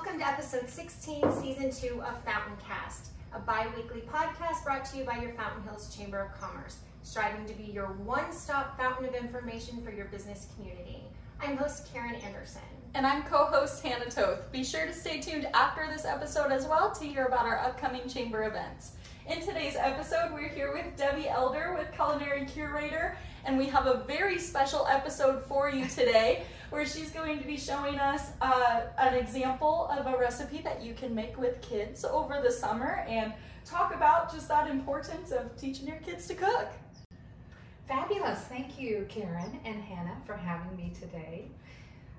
Welcome 0.00 0.20
to 0.20 0.28
episode 0.28 0.70
16, 0.70 1.24
season 1.42 1.72
two 1.72 2.00
of 2.02 2.22
Fountain 2.22 2.56
Cast, 2.64 3.08
a 3.32 3.40
bi-weekly 3.40 4.02
podcast 4.02 4.62
brought 4.62 4.84
to 4.84 4.96
you 4.96 5.02
by 5.02 5.18
your 5.18 5.32
Fountain 5.32 5.64
Hills 5.64 5.92
Chamber 5.92 6.20
of 6.20 6.40
Commerce, 6.40 6.78
striving 7.02 7.44
to 7.46 7.54
be 7.54 7.64
your 7.64 7.86
one-stop 8.04 8.78
fountain 8.78 9.06
of 9.06 9.16
information 9.16 9.82
for 9.82 9.90
your 9.90 10.04
business 10.04 10.46
community. 10.54 11.02
I'm 11.40 11.56
host 11.56 11.92
Karen 11.92 12.14
Anderson. 12.14 12.62
And 12.94 13.04
I'm 13.04 13.24
co-host 13.24 13.82
Hannah 13.82 14.08
Toth. 14.08 14.52
Be 14.52 14.62
sure 14.62 14.86
to 14.86 14.92
stay 14.92 15.20
tuned 15.20 15.48
after 15.52 15.88
this 15.90 16.04
episode 16.04 16.52
as 16.52 16.64
well 16.64 16.92
to 16.92 17.04
hear 17.04 17.24
about 17.24 17.46
our 17.46 17.58
upcoming 17.58 18.08
chamber 18.08 18.44
events. 18.44 18.92
In 19.28 19.40
today's 19.40 19.74
episode, 19.76 20.32
we're 20.32 20.48
here 20.48 20.72
with 20.72 20.96
Debbie 20.96 21.28
Elder 21.28 21.74
with 21.76 21.92
Culinary 21.92 22.46
Curator, 22.46 23.18
and 23.44 23.58
we 23.58 23.66
have 23.66 23.86
a 23.86 24.04
very 24.06 24.38
special 24.38 24.86
episode 24.86 25.42
for 25.42 25.68
you 25.68 25.86
today 25.88 26.44
where 26.70 26.84
she's 26.84 27.10
going 27.10 27.38
to 27.38 27.46
be 27.46 27.56
showing 27.56 27.98
us 27.98 28.30
uh, 28.40 28.82
an 28.98 29.14
example 29.14 29.88
of 29.88 30.06
a 30.06 30.18
recipe 30.18 30.60
that 30.62 30.82
you 30.82 30.94
can 30.94 31.14
make 31.14 31.38
with 31.38 31.60
kids 31.62 32.04
over 32.04 32.40
the 32.42 32.50
summer 32.50 33.04
and 33.08 33.32
talk 33.64 33.94
about 33.94 34.32
just 34.32 34.48
that 34.48 34.70
importance 34.70 35.30
of 35.30 35.56
teaching 35.56 35.86
your 35.86 35.98
kids 35.98 36.26
to 36.26 36.34
cook. 36.34 36.68
Fabulous. 37.86 38.40
Thank 38.40 38.78
you, 38.78 39.06
Karen 39.08 39.58
and 39.64 39.82
Hannah, 39.82 40.18
for 40.26 40.36
having 40.36 40.76
me 40.76 40.92
today. 40.98 41.48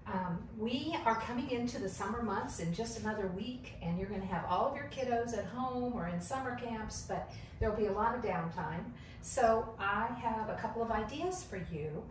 Um, 0.07 0.39
we 0.57 0.97
are 1.05 1.21
coming 1.21 1.51
into 1.51 1.79
the 1.79 1.89
summer 1.89 2.23
months 2.23 2.59
in 2.59 2.73
just 2.73 2.99
another 2.99 3.27
week, 3.27 3.73
and 3.83 3.99
you're 3.99 4.09
going 4.09 4.21
to 4.21 4.27
have 4.27 4.45
all 4.49 4.65
of 4.67 4.75
your 4.75 4.89
kiddos 4.91 5.37
at 5.37 5.45
home 5.45 5.93
or 5.93 6.07
in 6.07 6.19
summer 6.19 6.55
camps, 6.55 7.05
but 7.07 7.31
there'll 7.59 7.75
be 7.75 7.85
a 7.85 7.91
lot 7.91 8.15
of 8.15 8.23
downtime. 8.23 8.85
So 9.21 9.75
I 9.77 10.07
have 10.19 10.49
a 10.49 10.55
couple 10.59 10.81
of 10.81 10.89
ideas 10.89 11.43
for 11.43 11.57
you 11.71 12.03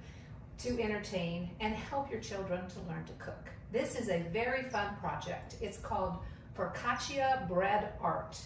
to 0.58 0.80
entertain 0.82 1.50
and 1.60 1.74
help 1.74 2.10
your 2.10 2.20
children 2.20 2.60
to 2.68 2.80
learn 2.88 3.04
to 3.04 3.12
cook. 3.14 3.48
This 3.72 3.94
is 3.98 4.08
a 4.08 4.20
very 4.32 4.64
fun 4.64 4.96
project. 5.00 5.56
It's 5.60 5.78
called 5.78 6.16
Focaccia 6.56 7.46
Bread 7.48 7.92
Art. 8.00 8.38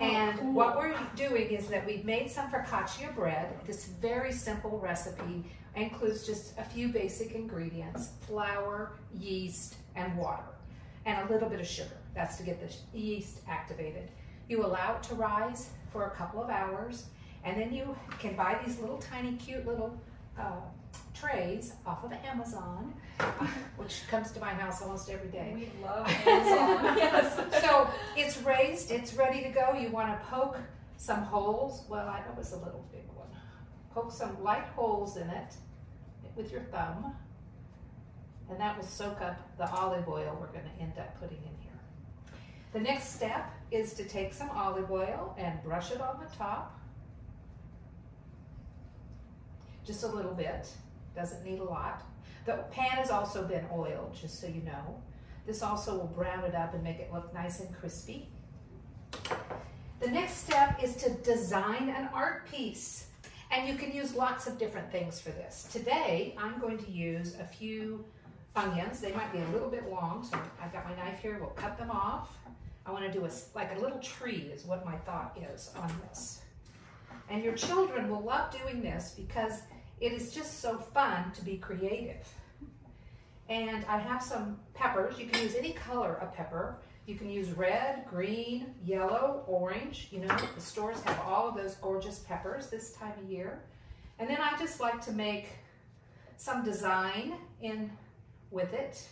Oh, 0.00 0.04
And 0.04 0.38
cool. 0.38 0.52
what 0.52 0.76
we're 0.76 0.94
doing 1.16 1.48
is 1.50 1.66
that 1.68 1.84
we've 1.86 2.04
made 2.04 2.30
some 2.30 2.50
focaccia 2.50 3.14
bread. 3.14 3.48
This 3.66 3.86
very 3.86 4.32
simple 4.32 4.78
recipe 4.78 5.44
includes 5.74 6.24
just 6.26 6.56
a 6.58 6.64
few 6.64 6.88
basic 6.88 7.32
ingredients, 7.32 8.10
flour, 8.26 8.92
yeast, 9.14 9.76
and 9.96 10.16
water, 10.16 10.44
and 11.06 11.28
a 11.28 11.32
little 11.32 11.48
bit 11.48 11.60
of 11.60 11.66
sugar. 11.66 11.96
That's 12.14 12.36
to 12.36 12.42
get 12.42 12.60
the 12.60 12.98
yeast 12.98 13.38
activated. 13.48 14.10
You 14.48 14.64
allow 14.64 14.96
it 14.96 15.02
to 15.04 15.14
rise 15.14 15.70
for 15.92 16.06
a 16.06 16.10
couple 16.10 16.42
of 16.42 16.50
hours, 16.50 17.06
and 17.44 17.58
then 17.60 17.72
you 17.72 17.96
can 18.18 18.36
buy 18.36 18.58
these 18.64 18.78
little 18.78 18.98
tiny 18.98 19.32
cute 19.36 19.66
little 19.66 19.98
uh, 20.38 20.60
trays 21.14 21.74
off 21.86 22.04
of 22.04 22.12
Amazon, 22.24 22.94
which 23.76 24.02
comes 24.10 24.32
to 24.32 24.40
my 24.40 24.50
house 24.50 24.82
almost 24.82 25.08
every 25.08 25.28
day. 25.28 25.52
We 25.54 25.84
love 25.84 26.06
Amazon. 26.26 26.96
yes. 26.96 27.62
So 27.62 27.88
it's 28.16 28.38
raised, 28.42 28.90
it's 28.90 29.14
ready 29.14 29.42
to 29.42 29.48
go. 29.50 29.74
You 29.74 29.90
want 29.90 30.08
to 30.08 30.26
poke 30.26 30.58
some 30.96 31.22
holes. 31.22 31.84
Well, 31.88 32.06
I, 32.08 32.20
that 32.20 32.36
was 32.36 32.52
a 32.52 32.56
little 32.56 32.84
big 32.92 33.06
one. 33.14 33.28
Poke 33.94 34.12
some 34.12 34.42
light 34.42 34.66
holes 34.74 35.16
in 35.16 35.28
it 35.28 35.54
with 36.36 36.50
your 36.50 36.62
thumb. 36.62 37.14
And 38.50 38.60
that 38.60 38.76
will 38.76 38.84
soak 38.84 39.20
up 39.20 39.56
the 39.56 39.70
olive 39.70 40.08
oil 40.08 40.36
we're 40.40 40.48
going 40.48 40.64
to 40.64 40.82
end 40.82 40.98
up 40.98 41.18
putting 41.20 41.38
in 41.38 41.56
here. 41.60 41.72
The 42.72 42.80
next 42.80 43.14
step 43.14 43.50
is 43.70 43.94
to 43.94 44.04
take 44.04 44.34
some 44.34 44.50
olive 44.50 44.90
oil 44.90 45.34
and 45.38 45.62
brush 45.62 45.90
it 45.90 46.00
on 46.00 46.18
the 46.20 46.36
top. 46.36 46.78
Just 49.84 50.04
a 50.04 50.08
little 50.08 50.34
bit, 50.34 50.68
doesn't 51.14 51.44
need 51.44 51.60
a 51.60 51.64
lot. 51.64 52.04
The 52.46 52.64
pan 52.70 52.90
has 52.90 53.10
also 53.10 53.44
been 53.44 53.66
oiled, 53.72 54.16
just 54.20 54.40
so 54.40 54.46
you 54.46 54.62
know. 54.62 55.00
This 55.46 55.62
also 55.62 55.96
will 55.96 56.06
brown 56.06 56.44
it 56.44 56.54
up 56.54 56.74
and 56.74 56.82
make 56.82 56.98
it 56.98 57.12
look 57.12 57.32
nice 57.34 57.60
and 57.60 57.74
crispy. 57.74 58.28
The 60.00 60.08
next 60.08 60.38
step 60.38 60.82
is 60.82 60.96
to 60.96 61.10
design 61.10 61.88
an 61.88 62.08
art 62.12 62.48
piece. 62.50 63.06
And 63.50 63.68
you 63.68 63.74
can 63.74 63.92
use 63.92 64.14
lots 64.14 64.46
of 64.46 64.58
different 64.58 64.90
things 64.90 65.20
for 65.20 65.30
this. 65.30 65.68
Today, 65.70 66.34
I'm 66.38 66.58
going 66.58 66.78
to 66.78 66.90
use 66.90 67.36
a 67.38 67.44
few 67.44 68.04
onions. 68.56 69.00
They 69.00 69.12
might 69.12 69.32
be 69.32 69.38
a 69.38 69.48
little 69.48 69.68
bit 69.68 69.90
long, 69.90 70.24
so 70.24 70.38
I've 70.60 70.72
got 70.72 70.88
my 70.88 70.96
knife 70.96 71.20
here. 71.20 71.38
We'll 71.38 71.50
cut 71.50 71.76
them 71.76 71.90
off. 71.90 72.30
I 72.86 72.90
want 72.90 73.04
to 73.04 73.12
do 73.12 73.24
a, 73.24 73.30
like 73.54 73.76
a 73.76 73.80
little 73.80 73.98
tree 73.98 74.50
is 74.54 74.64
what 74.64 74.84
my 74.84 74.96
thought 74.96 75.38
is 75.52 75.70
on 75.76 75.92
this. 76.08 76.40
And 77.28 77.44
your 77.44 77.54
children 77.54 78.08
will 78.08 78.22
love 78.22 78.50
doing 78.50 78.82
this 78.82 79.14
because 79.16 79.60
it 80.02 80.12
is 80.12 80.34
just 80.34 80.58
so 80.58 80.76
fun 80.76 81.30
to 81.30 81.44
be 81.44 81.56
creative. 81.56 82.26
And 83.48 83.84
I 83.84 83.98
have 83.98 84.20
some 84.20 84.58
peppers. 84.74 85.16
You 85.16 85.26
can 85.26 85.40
use 85.40 85.54
any 85.54 85.72
color 85.72 86.14
of 86.20 86.34
pepper. 86.34 86.76
You 87.06 87.14
can 87.14 87.30
use 87.30 87.50
red, 87.50 88.04
green, 88.10 88.74
yellow, 88.84 89.44
orange. 89.46 90.08
You 90.10 90.20
know, 90.20 90.36
the 90.54 90.60
stores 90.60 91.00
have 91.02 91.20
all 91.20 91.48
of 91.48 91.54
those 91.54 91.76
gorgeous 91.76 92.18
peppers 92.18 92.66
this 92.66 92.94
time 92.94 93.12
of 93.22 93.30
year. 93.30 93.60
And 94.18 94.28
then 94.28 94.38
I 94.40 94.58
just 94.58 94.80
like 94.80 95.00
to 95.06 95.12
make 95.12 95.50
some 96.36 96.64
design 96.64 97.34
in 97.60 97.90
with 98.50 98.72
it. 98.72 99.06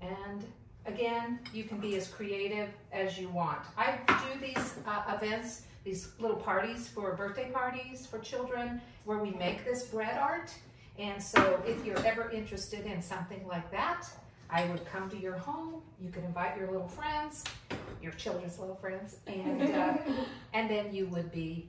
And 0.00 0.44
again, 0.86 1.40
you 1.52 1.64
can 1.64 1.78
be 1.78 1.96
as 1.96 2.06
creative 2.06 2.68
as 2.92 3.18
you 3.18 3.28
want. 3.28 3.58
I 3.76 3.98
do 4.06 4.40
these 4.40 4.74
uh, 4.86 5.02
events, 5.20 5.62
these 5.86 6.08
little 6.18 6.36
parties 6.36 6.88
for 6.88 7.14
birthday 7.14 7.48
parties 7.50 8.06
for 8.06 8.18
children 8.18 8.80
where 9.04 9.18
we 9.18 9.30
make 9.30 9.64
this 9.64 9.84
bread 9.84 10.18
art. 10.18 10.52
And 10.98 11.22
so 11.22 11.62
if 11.64 11.86
you're 11.86 12.04
ever 12.04 12.28
interested 12.30 12.84
in 12.86 13.00
something 13.00 13.46
like 13.46 13.70
that, 13.70 14.04
I 14.50 14.64
would 14.66 14.84
come 14.86 15.08
to 15.10 15.16
your 15.16 15.36
home. 15.38 15.80
You 16.00 16.10
could 16.10 16.24
invite 16.24 16.58
your 16.58 16.72
little 16.72 16.88
friends, 16.88 17.44
your 18.02 18.12
children's 18.12 18.58
little 18.58 18.74
friends, 18.74 19.18
and 19.28 19.62
uh, 19.62 19.96
and 20.54 20.68
then 20.68 20.92
you 20.92 21.06
would 21.06 21.30
be. 21.32 21.68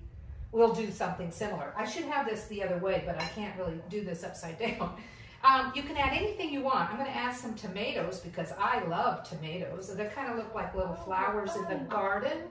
We'll 0.51 0.73
do 0.73 0.89
something 0.91 1.29
similar. 1.29 1.73
I 1.77 1.85
should 1.85 2.06
have 2.06 2.25
this 2.25 2.45
the 2.45 2.63
other 2.63 2.77
way, 2.77 3.03
but 3.06 3.22
I 3.22 3.25
can't 3.27 3.56
really 3.57 3.79
do 3.89 4.03
this 4.03 4.23
upside 4.23 4.57
down. 4.59 4.95
Um, 5.44 5.72
you 5.75 5.83
can 5.83 5.97
add 5.97 6.13
anything 6.13 6.51
you 6.51 6.61
want. 6.61 6.89
I'm 6.89 6.97
going 6.97 7.11
to 7.11 7.16
add 7.16 7.35
some 7.35 7.53
tomatoes 7.53 8.22
because 8.22 8.51
I 8.57 8.83
love 8.85 9.29
tomatoes. 9.29 9.94
They 9.94 10.06
kind 10.06 10.31
of 10.31 10.38
look 10.38 10.56
like 10.56 10.73
little 10.73 10.95
flowers 10.95 11.56
in 11.56 11.63
the 11.66 11.85
garden 11.89 12.44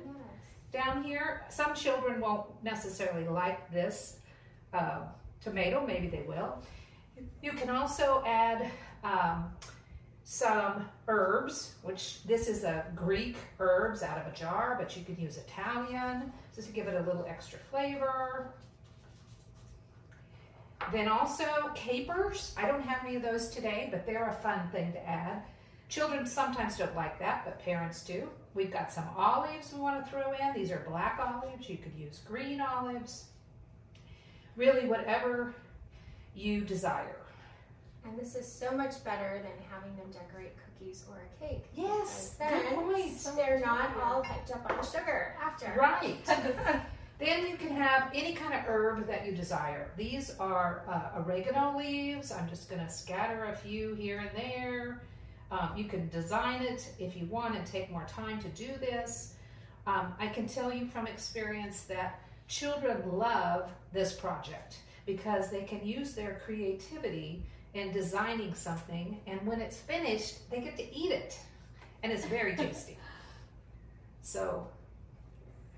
down 0.77 1.03
here. 1.03 1.45
Some 1.49 1.75
children 1.75 2.21
won't 2.21 2.47
necessarily 2.63 3.27
like 3.27 3.73
this 3.73 4.19
uh, 4.73 5.01
tomato. 5.41 5.85
Maybe 5.87 6.09
they 6.09 6.23
will. 6.23 6.59
You 7.43 7.53
can 7.53 7.71
also 7.71 8.23
add 8.27 8.71
um, 9.03 9.51
some 10.25 10.87
herbs, 11.09 11.75
which 11.83 12.23
this 12.25 12.47
is 12.49 12.65
a 12.65 12.85
Greek 12.95 13.37
herbs 13.59 14.03
out 14.03 14.19
of 14.19 14.31
a 14.31 14.37
jar, 14.37 14.77
but 14.79 14.97
you 14.97 15.05
can 15.05 15.19
use 15.19 15.39
Italian 15.39 16.33
just 16.55 16.69
to 16.69 16.75
give 16.75 16.89
it 16.89 16.95
a 16.95 17.05
little 17.07 17.25
extra 17.27 17.59
flavor. 17.71 18.53
Then 20.93 21.09
also 21.09 21.47
capers. 21.75 22.55
I 22.57 22.67
don't 22.67 22.83
have 22.83 23.05
any 23.05 23.17
of 23.17 23.23
those 23.23 23.49
today, 23.49 23.89
but 23.91 24.05
they're 24.05 24.29
a 24.29 24.35
fun 24.35 24.69
thing 24.73 24.93
to 24.93 25.09
add. 25.09 25.43
Children 25.89 26.27
sometimes 26.27 26.77
don't 26.77 26.95
like 26.95 27.19
that, 27.19 27.45
but 27.45 27.59
parents 27.65 28.03
do. 28.05 28.29
We've 28.57 28.73
got 28.73 28.91
some 28.91 29.05
olives 29.15 29.71
we 29.75 29.81
want 29.81 30.03
to 30.03 30.11
throw 30.11 30.33
in. 30.33 30.55
These 30.55 30.71
are 30.71 30.83
black 30.89 31.21
olives. 31.21 31.69
You 31.69 31.77
could 31.77 31.93
use 31.95 32.21
green 32.27 32.63
olives. 32.63 33.27
Really, 34.57 34.89
whatever 34.89 35.55
you 36.35 36.63
desire. 36.63 37.17
And 38.07 38.19
this 38.19 38.35
is 38.35 38.51
so 38.51 38.75
much 38.75 39.05
better 39.05 39.43
than 39.43 39.53
having 39.71 39.95
them 39.97 40.07
decorate 40.11 40.55
cookies 40.57 41.05
or 41.11 41.19
a 41.19 41.47
cake. 41.47 41.67
Yes, 41.75 42.37
good 42.39 42.75
point. 42.75 43.37
they're 43.37 43.61
not 43.61 43.95
all 44.03 44.23
hyped 44.23 44.55
up 44.55 44.71
on 44.71 44.83
sugar 44.83 45.35
after. 45.43 45.75
Right. 45.79 46.25
then 47.19 47.47
you 47.47 47.57
can 47.57 47.77
have 47.77 48.11
any 48.15 48.33
kind 48.33 48.55
of 48.55 48.61
herb 48.61 49.07
that 49.07 49.27
you 49.27 49.33
desire. 49.33 49.91
These 49.99 50.35
are 50.41 50.83
uh, 50.89 51.21
oregano 51.21 51.77
leaves. 51.77 52.33
I'm 52.33 52.49
just 52.49 52.71
going 52.71 52.81
to 52.81 52.91
scatter 52.91 53.45
a 53.53 53.57
few 53.57 53.95
here 53.95 54.21
and 54.21 54.31
there. 54.35 55.03
Um, 55.51 55.71
you 55.77 55.85
can 55.85 56.09
design 56.09 56.63
it 56.63 56.89
if 56.99 57.17
you 57.17 57.27
want 57.27 57.57
and 57.57 57.65
take 57.65 57.91
more 57.91 58.07
time 58.09 58.41
to 58.43 58.49
do 58.49 58.69
this. 58.81 59.35
Um, 59.87 60.15
I 60.19 60.27
can 60.27 60.49
tell 60.49 60.73
you 60.73 60.87
from 60.87 61.07
experience 61.07 61.83
that 61.83 62.21
children 62.49 63.03
love 63.13 63.71
this 63.93 64.13
project 64.13 64.79
because 65.07 65.51
they 65.51 65.63
can 65.63 65.87
use 65.87 66.15
their 66.15 66.41
creativity 66.45 67.45
in 67.75 67.93
designing 67.93 68.55
something 68.55 69.21
and 69.27 69.45
when 69.47 69.61
it's 69.61 69.77
finished, 69.77 70.51
they 70.51 70.61
get 70.61 70.77
to 70.77 70.97
eat 70.97 71.13
it 71.13 71.39
and 72.03 72.11
it's 72.13 72.25
very 72.25 72.57
tasty. 72.57 72.99
So 74.23 74.67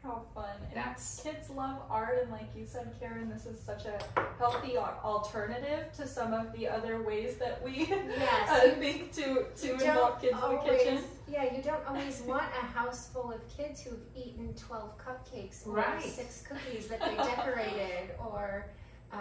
How 0.02 0.22
fun. 0.34 0.44
And 0.68 0.76
that's 0.76 1.20
kids 1.22 1.50
love 1.50 1.80
art, 1.90 2.18
and 2.22 2.30
like 2.30 2.48
you 2.56 2.64
said, 2.64 2.92
Karen, 3.00 3.28
this 3.28 3.46
is 3.46 3.60
such 3.60 3.84
a 3.84 3.98
healthy 4.38 4.76
alternative 4.78 5.92
to 5.96 6.06
some 6.06 6.32
of 6.32 6.52
the 6.52 6.68
other 6.68 7.02
ways 7.02 7.36
that 7.38 7.60
we 7.64 7.86
Yes, 7.88 8.48
uh, 8.50 8.66
you- 8.66 8.72
think 8.74 9.12
to, 9.14 9.46
to 9.56 9.72
involve 9.72 10.20
don't 10.20 10.20
kids 10.20 10.34
in 10.42 10.50
the 10.50 10.58
kitchen. 10.62 11.04
Yeah, 11.30 11.54
you 11.54 11.62
don't 11.62 11.84
always 11.86 12.20
want 12.22 12.44
a 12.60 12.64
house 12.64 13.08
full 13.12 13.32
of 13.32 13.40
kids 13.54 13.80
who've 13.82 13.98
eaten 14.16 14.54
12 14.54 14.90
cupcakes 14.98 15.66
or 15.66 15.72
Right. 15.74 16.02
six 16.02 16.42
cookies 16.48 16.86
that 16.88 17.00
they 17.00 17.16
decorated, 17.16 18.10
or 18.18 18.66
um, 19.12 19.18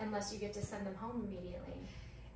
unless 0.00 0.32
you 0.32 0.38
get 0.38 0.52
to 0.54 0.62
send 0.64 0.86
them 0.86 0.94
home 0.94 1.22
immediately. 1.26 1.74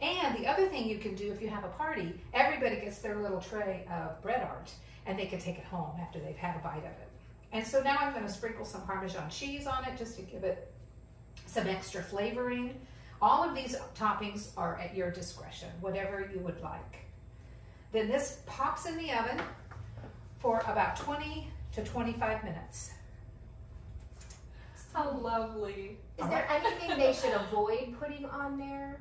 And 0.00 0.36
the 0.36 0.46
other 0.46 0.66
thing 0.68 0.88
you 0.88 0.98
can 0.98 1.14
do 1.14 1.32
if 1.32 1.40
you 1.40 1.48
have 1.48 1.64
a 1.64 1.68
party, 1.68 2.20
everybody 2.34 2.76
gets 2.76 2.98
their 2.98 3.16
little 3.16 3.40
tray 3.40 3.86
of 3.90 4.20
bread 4.20 4.42
art 4.42 4.70
and 5.06 5.16
they 5.18 5.26
can 5.26 5.38
take 5.38 5.58
it 5.58 5.64
home 5.64 5.92
after 6.00 6.18
they've 6.18 6.36
had 6.36 6.56
a 6.56 6.58
bite 6.58 6.78
of 6.78 6.84
it. 6.84 7.08
And 7.52 7.66
so 7.66 7.82
now 7.82 7.99
I'm 8.00 8.12
going 8.12 8.26
to 8.26 8.32
sprinkle 8.32 8.64
some 8.64 8.82
Parmesan 8.82 9.28
cheese 9.31 9.66
on 9.66 9.84
it 9.84 9.96
just 9.99 10.16
to 10.16 10.22
give 10.22 10.43
it 10.43 10.72
some 11.46 11.66
extra 11.66 12.02
flavoring. 12.02 12.75
All 13.20 13.49
of 13.49 13.54
these 13.54 13.76
toppings 13.94 14.49
are 14.56 14.78
at 14.78 14.96
your 14.96 15.10
discretion, 15.10 15.69
whatever 15.81 16.28
you 16.32 16.40
would 16.40 16.60
like. 16.62 16.96
Then 17.93 18.08
this 18.08 18.40
pops 18.46 18.87
in 18.87 18.96
the 18.96 19.12
oven 19.12 19.40
for 20.38 20.60
about 20.66 20.96
20 20.96 21.46
to 21.72 21.84
25 21.84 22.43
minutes. 22.43 22.93
How 24.93 25.10
lovely. 25.10 25.99
Is 26.19 26.28
there 26.28 26.46
anything 26.50 26.99
they 26.99 27.12
should 27.12 27.32
avoid 27.32 27.94
putting 27.99 28.25
on 28.26 28.58
there? 28.58 29.00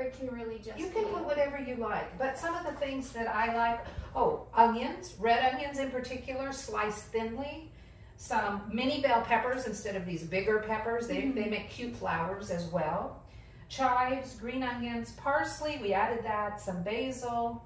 Or 0.00 0.04
it 0.04 0.18
can 0.18 0.30
really 0.30 0.58
just 0.58 0.78
You 0.78 0.88
can 0.88 1.04
put 1.04 1.24
whatever 1.24 1.58
you 1.58 1.76
like, 1.76 2.18
but 2.18 2.38
some 2.38 2.54
of 2.54 2.64
the 2.64 2.72
things 2.72 3.10
that 3.12 3.28
I 3.28 3.54
like, 3.54 3.84
oh, 4.16 4.46
onions, 4.54 5.14
red 5.18 5.52
onions 5.52 5.78
in 5.78 5.90
particular, 5.90 6.52
sliced 6.52 7.04
thinly. 7.06 7.70
Some 8.16 8.62
mini 8.72 9.02
bell 9.02 9.20
peppers 9.20 9.66
instead 9.66 9.96
of 9.96 10.06
these 10.06 10.22
bigger 10.22 10.64
peppers. 10.66 11.06
They, 11.06 11.20
they 11.20 11.42
mm-hmm. 11.42 11.50
make 11.50 11.70
cute 11.70 11.94
flowers 11.94 12.50
as 12.50 12.64
well. 12.66 13.22
Chives, 13.68 14.36
green 14.36 14.62
onions, 14.62 15.12
parsley, 15.12 15.78
we 15.82 15.92
added 15.92 16.24
that, 16.24 16.60
some 16.60 16.82
basil, 16.82 17.62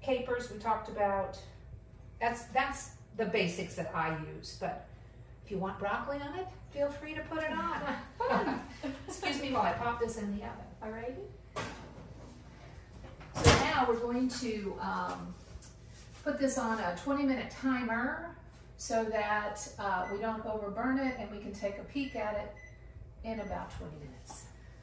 capers 0.00 0.52
we 0.52 0.58
talked 0.58 0.88
about. 0.88 1.36
That's, 2.20 2.44
that's 2.44 2.90
the 3.16 3.26
basics 3.26 3.74
that 3.74 3.92
I 3.94 4.16
use, 4.36 4.56
but 4.60 4.86
if 5.44 5.50
you 5.50 5.58
want 5.58 5.80
broccoli 5.80 6.18
on 6.18 6.38
it, 6.38 6.46
feel 6.70 6.90
free 6.90 7.14
to 7.14 7.20
put 7.22 7.42
it 7.42 7.52
on. 7.52 8.60
Excuse 9.08 9.42
me 9.42 9.52
while 9.52 9.62
I 9.62 9.72
pop 9.72 10.00
this 10.00 10.16
in 10.16 10.36
the 10.36 10.44
oven. 10.44 10.64
Alrighty. 10.82 11.16
So 11.16 11.41
now 13.72 13.86
we're 13.88 13.96
going 13.96 14.28
to 14.28 14.76
um, 14.80 15.34
put 16.24 16.38
this 16.38 16.58
on 16.58 16.78
a 16.78 16.94
20 17.02 17.24
minute 17.24 17.50
timer 17.50 18.36
so 18.76 19.04
that 19.04 19.66
uh, 19.78 20.06
we 20.12 20.18
don't 20.18 20.44
overburn 20.44 20.98
it 20.98 21.16
and 21.18 21.30
we 21.30 21.38
can 21.38 21.52
take 21.52 21.78
a 21.78 21.82
peek 21.84 22.14
at 22.14 22.34
it 22.34 22.54
in 23.26 23.40
about 23.40 23.70
20 23.78 23.94
minutes. 23.96 24.42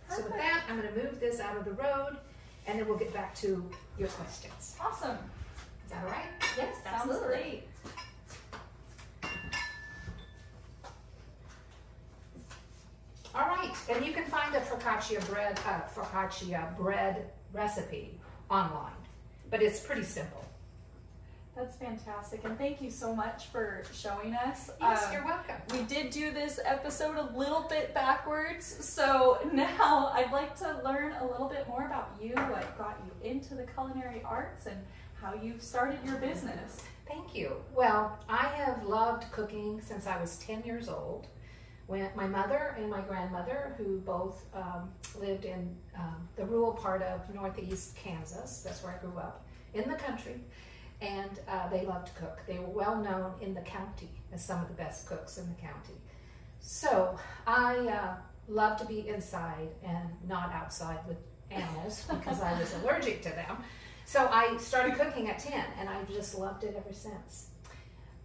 So 0.10 0.24
with 0.24 0.34
that, 0.34 0.64
I'm 0.68 0.82
going 0.82 0.92
to 0.92 1.04
move 1.04 1.20
this 1.20 1.40
out 1.40 1.56
of 1.56 1.66
the 1.66 1.74
road 1.74 2.18
and 2.66 2.80
then 2.80 2.88
we'll 2.88 2.98
get 2.98 3.14
back 3.14 3.36
to 3.36 3.64
your 4.00 4.08
questions. 4.08 4.76
Awesome. 4.82 5.18
Is 5.86 5.92
that 5.92 6.04
all 6.04 6.10
right? 6.10 6.26
Yes, 6.58 6.76
Sounds 6.84 7.12
absolutely. 7.12 7.28
great. 7.28 7.64
All 13.36 13.48
right, 13.48 13.72
and 13.92 14.04
you 14.04 14.12
can 14.12 14.26
find 14.26 14.56
a 14.56 14.60
focaccia 14.60 15.26
bread, 15.30 15.60
uh, 15.68 15.82
focaccia 15.96 16.76
bread 16.76 17.30
recipe 17.54 18.19
online, 18.50 18.92
but 19.50 19.62
it's 19.62 19.80
pretty 19.80 20.04
simple. 20.04 20.46
That's 21.56 21.76
fantastic. 21.76 22.46
And 22.46 22.58
thank 22.58 22.82
you 22.82 22.90
so 22.90 23.14
much 23.14 23.48
for 23.48 23.84
showing 23.94 24.34
us. 24.34 24.72
Yes, 24.80 25.06
Um, 25.06 25.12
you're 25.14 25.26
welcome. 25.26 25.56
We 25.74 25.82
did 25.84 26.10
do 26.10 26.32
this 26.32 26.58
episode 26.64 27.18
a 27.18 27.38
little 27.38 27.66
bit 27.70 27.94
backwards, 27.94 28.66
so 28.66 29.40
now 29.54 30.10
I'd 30.14 30.32
like 30.32 30.58
to 30.60 30.82
learn 30.86 31.14
a 31.20 31.26
little 31.28 31.50
bit 31.50 31.68
more 31.68 31.86
about 31.86 32.12
you, 32.22 32.30
what 32.34 32.78
got 32.78 32.98
you 33.06 33.30
into 33.30 33.56
the 33.56 33.64
culinary 33.64 34.22
arts, 34.24 34.68
and 34.68 34.78
how 35.22 35.34
you've 35.34 35.62
started 35.62 36.00
your 36.06 36.16
business. 36.16 36.82
Thank 37.06 37.36
you. 37.36 37.58
Well, 37.76 38.18
I 38.30 38.46
have 38.56 38.86
loved 38.86 39.30
cooking 39.34 39.82
since 39.82 40.08
I 40.08 40.20
was 40.22 40.38
10 40.38 40.64
years 40.64 40.88
old. 40.88 41.28
When 41.90 42.08
my 42.16 42.28
mother 42.28 42.76
and 42.78 42.88
my 42.88 43.02
grandmother, 43.02 43.74
who 43.76 43.98
both 44.02 44.46
um, 44.54 44.92
lived 45.20 45.44
in 45.44 45.76
um, 45.98 46.30
the 46.36 46.46
rural 46.46 46.72
part 46.72 47.02
of 47.02 47.34
northeast 47.34 47.96
Kansas, 47.96 48.62
that's 48.64 48.84
where 48.84 48.94
I 48.94 49.04
grew 49.04 49.18
up, 49.18 49.44
in 49.74 49.90
the 49.90 49.96
country, 49.96 50.40
and 51.02 51.32
uh, 51.48 51.68
they 51.70 51.88
loved 51.88 52.06
to 52.06 52.14
cook. 52.14 52.42
They 52.46 52.60
were 52.60 52.68
well 52.68 53.02
known 53.02 53.34
in 53.42 53.56
the 53.56 53.62
county 53.62 54.12
as 54.32 54.46
some 54.46 54.62
of 54.62 54.68
the 54.68 54.76
best 54.76 55.08
cooks 55.08 55.40
in 55.40 55.50
the 55.50 55.56
county. 55.56 55.96
So 56.60 57.18
I 57.48 57.78
uh, 57.78 58.16
love 58.48 58.78
to 58.82 58.86
be 58.86 59.10
inside 59.10 59.70
and 59.84 60.10
not 60.28 60.54
outside 60.54 61.00
with 61.08 61.18
animals 61.50 62.06
because 62.10 62.40
I 62.40 62.60
was 62.60 62.72
allergic 62.84 63.24
to 63.24 63.30
them. 63.30 63.64
So 64.06 64.30
I 64.32 64.56
started 64.58 64.94
cooking 64.94 65.28
at 65.28 65.40
10 65.40 65.60
and 65.80 65.90
I've 65.90 66.08
just 66.08 66.38
loved 66.38 66.64
it 66.66 66.76
ever 66.78 66.94
since. 66.94 67.48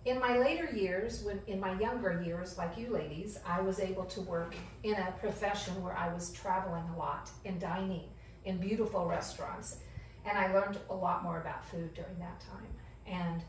In 0.04 0.20
my 0.20 0.36
later 0.36 0.68
years, 0.70 1.22
when 1.22 1.40
in 1.46 1.58
my 1.58 1.78
younger 1.80 2.22
years, 2.22 2.58
like 2.58 2.76
you 2.76 2.90
ladies, 2.90 3.38
I 3.46 3.62
was 3.62 3.80
able 3.80 4.04
to 4.04 4.20
work 4.20 4.54
in 4.82 4.94
a 4.94 5.12
profession 5.12 5.82
where 5.82 5.96
I 5.96 6.12
was 6.12 6.30
traveling 6.32 6.84
a 6.94 6.98
lot 6.98 7.30
in 7.44 7.58
dining 7.58 8.08
in 8.44 8.58
beautiful 8.58 9.06
restaurants. 9.06 9.78
And 10.26 10.36
I 10.36 10.52
learned 10.52 10.78
a 10.90 10.94
lot 10.94 11.22
more 11.22 11.40
about 11.40 11.64
food 11.66 11.94
during 11.94 12.18
that 12.18 12.38
time. 12.40 12.68
And 13.06 13.42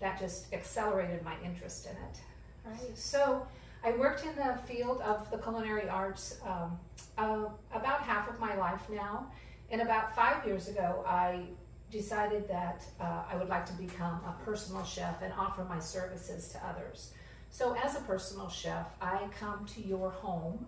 that 0.00 0.18
just 0.18 0.52
accelerated 0.52 1.24
my 1.24 1.34
interest 1.44 1.86
in 1.86 1.92
it. 1.92 2.20
Right. 2.64 2.98
So 2.98 3.46
I 3.84 3.92
worked 3.92 4.24
in 4.24 4.34
the 4.34 4.58
field 4.66 5.00
of 5.02 5.30
the 5.30 5.38
culinary 5.38 5.88
arts 5.88 6.40
um, 6.44 6.78
uh, 7.18 7.46
about 7.72 8.02
half 8.02 8.28
of 8.28 8.40
my 8.40 8.56
life 8.56 8.82
now. 8.90 9.30
And 9.70 9.80
about 9.80 10.16
five 10.16 10.44
years 10.44 10.66
ago, 10.66 11.04
I 11.06 11.42
decided 11.90 12.48
that 12.48 12.82
uh, 13.00 13.22
I 13.30 13.36
would 13.36 13.48
like 13.48 13.66
to 13.66 13.72
become 13.72 14.20
a 14.24 14.34
personal 14.44 14.84
chef 14.84 15.22
and 15.22 15.32
offer 15.32 15.64
my 15.64 15.78
services 15.78 16.48
to 16.48 16.66
others. 16.66 17.12
So, 17.50 17.76
as 17.82 17.96
a 17.96 18.00
personal 18.00 18.48
chef, 18.48 18.86
I 19.00 19.28
come 19.38 19.66
to 19.74 19.80
your 19.80 20.10
home 20.10 20.66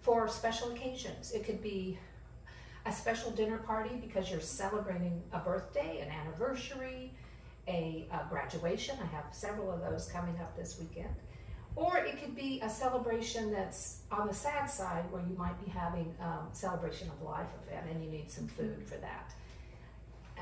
for 0.00 0.28
special 0.28 0.70
occasions. 0.70 1.32
It 1.32 1.44
could 1.44 1.62
be 1.62 1.98
a 2.86 2.92
special 2.92 3.30
dinner 3.32 3.58
party 3.58 3.96
because 4.00 4.30
you're 4.30 4.40
celebrating 4.40 5.22
a 5.32 5.38
birthday, 5.38 6.00
an 6.00 6.08
anniversary, 6.10 7.12
a, 7.68 8.06
a 8.12 8.28
graduation. 8.30 8.96
I 9.02 9.06
have 9.14 9.24
several 9.32 9.70
of 9.70 9.80
those 9.80 10.08
coming 10.10 10.36
up 10.40 10.56
this 10.56 10.78
weekend. 10.78 11.14
Or 11.76 11.98
it 11.98 12.20
could 12.20 12.34
be 12.34 12.60
a 12.62 12.70
celebration 12.70 13.52
that's 13.52 14.00
on 14.10 14.26
the 14.26 14.34
sad 14.34 14.66
side 14.66 15.04
where 15.10 15.22
you 15.22 15.36
might 15.36 15.62
be 15.64 15.70
having 15.70 16.14
um, 16.20 16.48
celebration 16.52 17.08
of 17.08 17.22
life 17.22 17.46
event 17.66 17.86
and 17.90 18.04
you 18.04 18.10
need 18.10 18.30
some 18.30 18.48
food 18.48 18.82
for 18.84 18.96
that. 18.96 19.32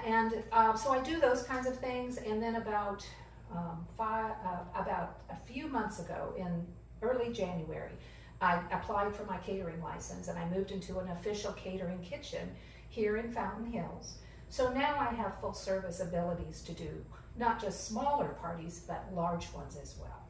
And 0.07 0.43
um, 0.53 0.77
so 0.77 0.93
I 0.93 1.03
do 1.03 1.21
those 1.21 1.43
kinds 1.43 1.67
of 1.67 1.77
things. 1.79 2.19
And 2.19 2.43
then 2.43 2.57
about 2.57 3.07
um, 3.55 3.87
five, 3.97 4.33
uh, 4.45 4.81
about 4.81 5.21
a 5.31 5.37
few 5.37 5.69
months 5.69 5.99
ago, 5.99 6.35
in 6.37 6.67
early 7.03 7.33
January, 7.33 7.93
I 8.41 8.61
applied 8.71 9.15
for 9.15 9.25
my 9.25 9.39
catering 9.39 9.83
license 9.83 10.29
and 10.29 10.39
I 10.39 10.49
moved 10.49 10.71
into 10.71 10.99
an 10.99 11.09
official 11.09 11.53
catering 11.53 12.01
kitchen 12.03 12.51
here 12.89 13.17
in 13.17 13.33
Fountain 13.33 13.67
Hills. 13.67 14.19
So 14.49 14.73
now 14.73 14.97
I 14.99 15.15
have 15.15 15.41
full 15.41 15.53
service 15.53 16.01
abilities 16.01 16.63
to 16.63 16.73
do 16.73 17.05
not 17.39 17.61
just 17.61 17.87
smaller 17.87 18.29
parties, 18.41 18.83
but 18.87 19.05
large 19.15 19.53
ones 19.53 19.79
as 19.81 19.95
well. 20.01 20.27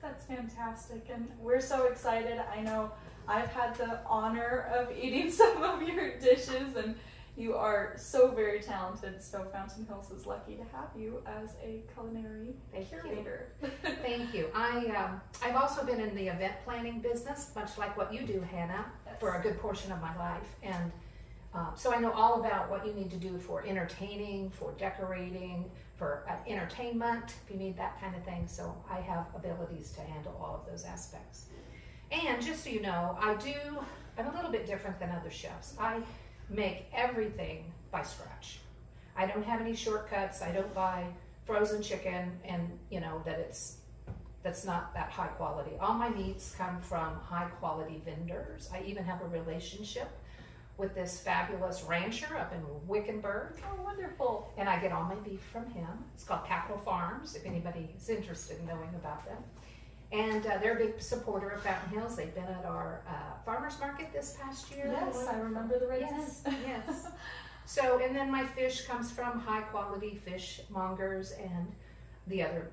That's 0.00 0.24
fantastic, 0.24 1.08
and 1.12 1.28
we're 1.40 1.60
so 1.60 1.86
excited. 1.86 2.40
I 2.52 2.60
know 2.60 2.92
I've 3.28 3.48
had 3.48 3.74
the 3.76 4.00
honor 4.06 4.70
of 4.74 4.96
eating 4.96 5.30
some 5.32 5.62
of 5.62 5.82
your 5.82 6.18
dishes, 6.18 6.76
and 6.76 6.94
you 7.36 7.54
are 7.54 7.94
so 7.96 8.30
very 8.30 8.60
talented. 8.60 9.22
So 9.22 9.44
Fountain 9.52 9.84
Hills 9.86 10.10
is 10.10 10.26
lucky 10.26 10.56
to 10.56 10.62
have 10.76 10.88
you 10.96 11.22
as 11.26 11.50
a 11.62 11.82
culinary 11.92 12.54
Thank 12.72 12.90
you. 12.90 12.98
curator. 13.00 13.48
Thank 14.02 14.34
you. 14.34 14.48
I 14.54 14.86
um, 14.96 15.20
I've 15.44 15.56
also 15.56 15.84
been 15.84 16.00
in 16.00 16.14
the 16.14 16.28
event 16.28 16.54
planning 16.64 17.00
business, 17.00 17.52
much 17.54 17.76
like 17.76 17.96
what 17.96 18.12
you 18.12 18.22
do, 18.22 18.40
Hannah, 18.40 18.86
for 19.20 19.36
a 19.36 19.42
good 19.42 19.58
portion 19.60 19.92
of 19.92 20.00
my 20.00 20.16
life, 20.16 20.56
and 20.62 20.90
um, 21.54 21.72
so 21.74 21.92
I 21.92 21.98
know 21.98 22.12
all 22.12 22.40
about 22.40 22.70
what 22.70 22.86
you 22.86 22.92
need 22.92 23.10
to 23.10 23.16
do 23.16 23.38
for 23.38 23.64
entertaining, 23.66 24.50
for 24.50 24.72
decorating, 24.78 25.70
for 25.96 26.22
uh, 26.28 26.34
entertainment, 26.46 27.32
if 27.44 27.50
you 27.50 27.56
need 27.56 27.78
that 27.78 27.98
kind 27.98 28.14
of 28.14 28.22
thing. 28.24 28.46
So 28.46 28.76
I 28.90 29.00
have 29.00 29.26
abilities 29.34 29.92
to 29.92 30.02
handle 30.02 30.38
all 30.38 30.54
of 30.62 30.70
those 30.70 30.84
aspects. 30.84 31.46
And 32.12 32.42
just 32.42 32.62
so 32.64 32.70
you 32.70 32.82
know, 32.82 33.16
I 33.20 33.34
do. 33.34 33.54
I'm 34.18 34.26
a 34.28 34.34
little 34.34 34.50
bit 34.50 34.66
different 34.66 34.98
than 34.98 35.10
other 35.10 35.30
chefs. 35.30 35.74
I 35.78 36.00
make 36.48 36.86
everything 36.94 37.72
by 37.90 38.02
scratch. 38.02 38.58
I 39.16 39.26
don't 39.26 39.44
have 39.44 39.60
any 39.60 39.74
shortcuts. 39.74 40.42
I 40.42 40.52
don't 40.52 40.72
buy 40.74 41.04
frozen 41.44 41.82
chicken 41.82 42.32
and 42.44 42.78
you 42.90 43.00
know 43.00 43.22
that 43.24 43.38
it's 43.38 43.78
that's 44.42 44.64
not 44.64 44.94
that 44.94 45.10
high 45.10 45.26
quality. 45.28 45.72
All 45.80 45.94
my 45.94 46.08
meats 46.08 46.54
come 46.56 46.80
from 46.80 47.16
high 47.20 47.48
quality 47.58 48.00
vendors. 48.04 48.70
I 48.72 48.82
even 48.86 49.04
have 49.04 49.20
a 49.22 49.26
relationship 49.28 50.08
with 50.76 50.94
this 50.94 51.18
fabulous 51.20 51.82
rancher 51.82 52.36
up 52.36 52.52
in 52.52 52.60
Wickenburg, 52.86 53.54
Oh, 53.64 53.82
wonderful! 53.82 54.52
and 54.58 54.68
I 54.68 54.78
get 54.78 54.92
all 54.92 55.04
my 55.04 55.14
beef 55.16 55.40
from 55.50 55.64
him. 55.70 55.88
It's 56.14 56.22
called 56.22 56.44
Capital 56.46 56.76
Farms, 56.78 57.34
if 57.34 57.46
anybody 57.46 57.88
is 57.96 58.08
interested 58.10 58.60
in 58.60 58.66
knowing 58.66 58.90
about 58.94 59.24
them. 59.24 59.38
And 60.12 60.46
uh, 60.46 60.58
they're 60.58 60.74
a 60.76 60.78
big 60.78 61.00
supporter 61.02 61.50
of 61.50 61.62
Fountain 61.62 61.90
Hills. 61.98 62.16
They've 62.16 62.34
been 62.34 62.44
at 62.44 62.64
our 62.64 63.02
uh, 63.08 63.12
farmers 63.44 63.78
market 63.80 64.12
this 64.12 64.36
past 64.40 64.70
year. 64.74 64.88
Yes, 64.92 65.26
I 65.26 65.38
remember 65.40 65.78
the 65.80 65.88
red 65.88 66.02
Yes, 66.02 66.42
tent. 66.42 66.56
yes. 66.66 67.08
So, 67.64 67.98
and 67.98 68.14
then 68.14 68.30
my 68.30 68.46
fish 68.46 68.86
comes 68.86 69.10
from 69.10 69.40
high 69.40 69.62
quality 69.62 70.14
fish 70.24 70.60
mongers 70.70 71.32
and 71.32 71.66
the 72.28 72.42
other 72.42 72.70